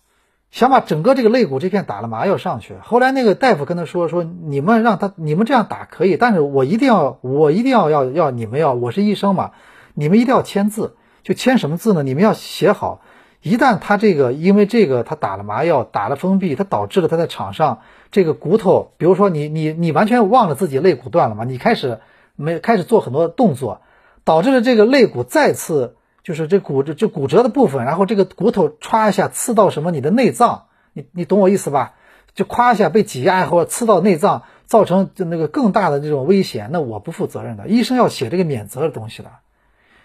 [0.51, 2.75] 想把整个这个肋骨这片打了麻药上去。
[2.81, 9.51] 后来那个大夫跟他说说，你们让他你们这样打可以，但是我一定要我一定要要要你们要我是医生嘛，
[9.93, 12.03] 你们一定要签字，就签什么字呢？
[12.03, 13.01] 你们要写好。
[13.41, 17.79] 一旦他这个因为这个他打了麻药打了封闭，他导致了他在场上
[18.11, 22.01] 这个骨头，比如说你你你完全忘了自己肋骨断了嘛，你开始
[22.35, 23.81] 没开始做很多动作，
[24.23, 31.95] 导致了这个肋骨再次就是这骨这这骨折的部分，然后这个骨头歘一下刺到什么你的内脏，你你懂我意思吧？
[32.35, 39.31] 就夸一下被挤压或者刺到内脏，造成就那个更大的这种危险，那我不负责任的，医生要写这个免责的东西的。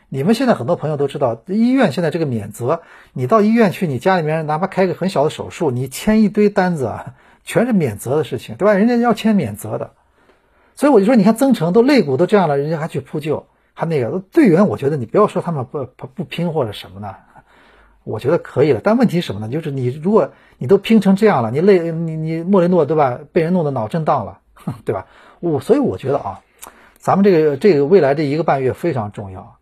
[0.09, 2.83] 你们现在很多朋友都知道，医院现在这个免责，
[3.13, 8.75] 你到医院去，你家里面哪怕开个很小的手术，你签一堆单子啊，全是免责的事情，对吧？
[8.75, 9.95] 人家要签免责的，
[10.77, 17.17] 所以我就说，你看增城都肋骨都这样了，人家还去扑救，还那个队员，我觉得你不要说他们不不不拼或者什么呢，
[18.05, 18.81] 我觉得可以了。
[18.85, 19.49] 但问题什么呢？
[19.49, 23.19] 就是你如果你都拼成这样了，你累你你莫雷诺对吧？
[23.33, 24.39] 被人弄得脑震荡了，
[24.87, 25.07] 对吧？
[25.41, 26.43] 我所以我觉得啊，
[26.97, 29.57] 咱们这个这个未来这一个半月非常重要。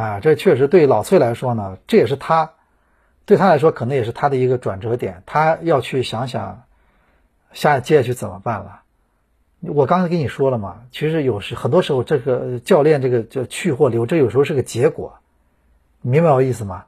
[0.00, 2.52] 啊，这确实对老崔来说呢，这也是他
[3.26, 6.62] 对他来说可能也是他的一个转折点，他要去想想
[7.52, 8.82] 下接下去怎么办了。
[9.60, 15.18] 我刚才跟你说了嘛，其实有时很多时候这个教练这个叫去或留，这有时候是个结果，
[16.00, 16.86] 明白我意思吗？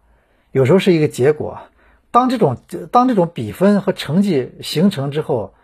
[0.51, 1.59] 有时候是一个结果。
[2.11, 2.57] 当这种
[2.91, 5.55] 当这种比分和成绩形成之后，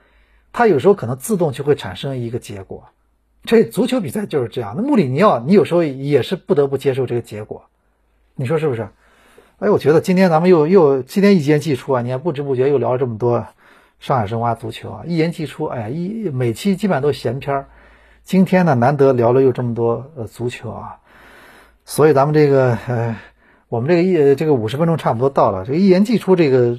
[0.52, 2.88] 他有时候可能自动就会产生一个结果。
[3.44, 4.74] 这足球比赛就是这样。
[4.76, 7.64] 那穆里尼奥，你有时候也是不得不接受这个结果，
[8.34, 8.88] 你说是不是？
[9.58, 13.46] 哎，我觉得今天咱们又又今天一言既出啊，你看不知不觉又聊了这么多
[13.98, 17.68] 上海申花足球啊，一言既出，哎呀，一每期基本上都是闲篇儿。
[18.22, 21.00] 今天呢，难得聊了又这么多呃足球啊，
[21.84, 23.16] 所以咱们这个呃，
[23.68, 26.78] 我们这个一这个五十分钟差不多到了，这个一言既出，这个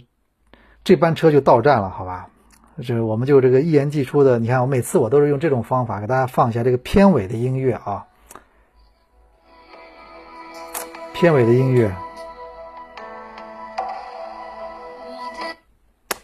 [0.84, 2.30] 这班车就到站了，好吧？
[2.82, 8.06] 这我们就这个一言既出的，你看我每次我都是用这种方法给大家放一下这个片尾的音乐啊，
[11.14, 11.94] 片尾的音乐，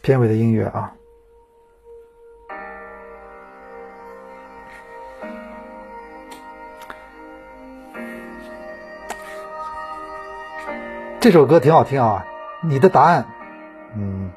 [0.02, 0.94] 片尾的音乐啊。
[11.20, 12.26] 这首歌挺好听啊，
[12.62, 13.26] 你的答案，
[13.96, 14.32] 嗯，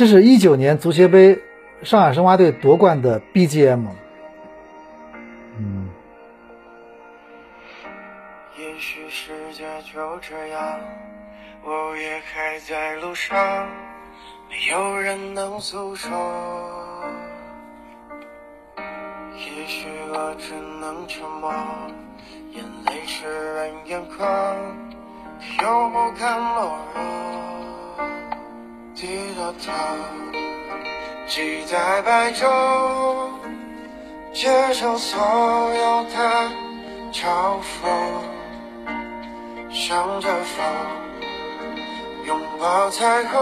[0.00, 1.38] 这是一九年足协杯
[1.82, 3.84] 上海申花队夺冠的 BGM，
[5.58, 5.90] 嗯。
[8.58, 10.80] 也许世界就这样，
[11.62, 13.68] 我也还在路上，
[14.48, 16.08] 没有人能诉说。
[18.78, 21.52] 也许我只能沉默。
[22.52, 24.56] 眼泪湿润眼眶，
[25.62, 27.59] 又不甘懦弱，
[28.94, 29.72] 低着头，
[31.26, 33.30] 期待白昼，
[34.32, 36.50] 接受所有的
[37.12, 37.88] 嘲讽，
[39.70, 40.64] 向着风，
[42.26, 43.40] 拥抱彩虹，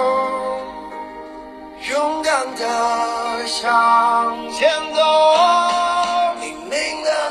[1.91, 5.03] 勇敢的向前走。
[6.41, 7.28] 拼命的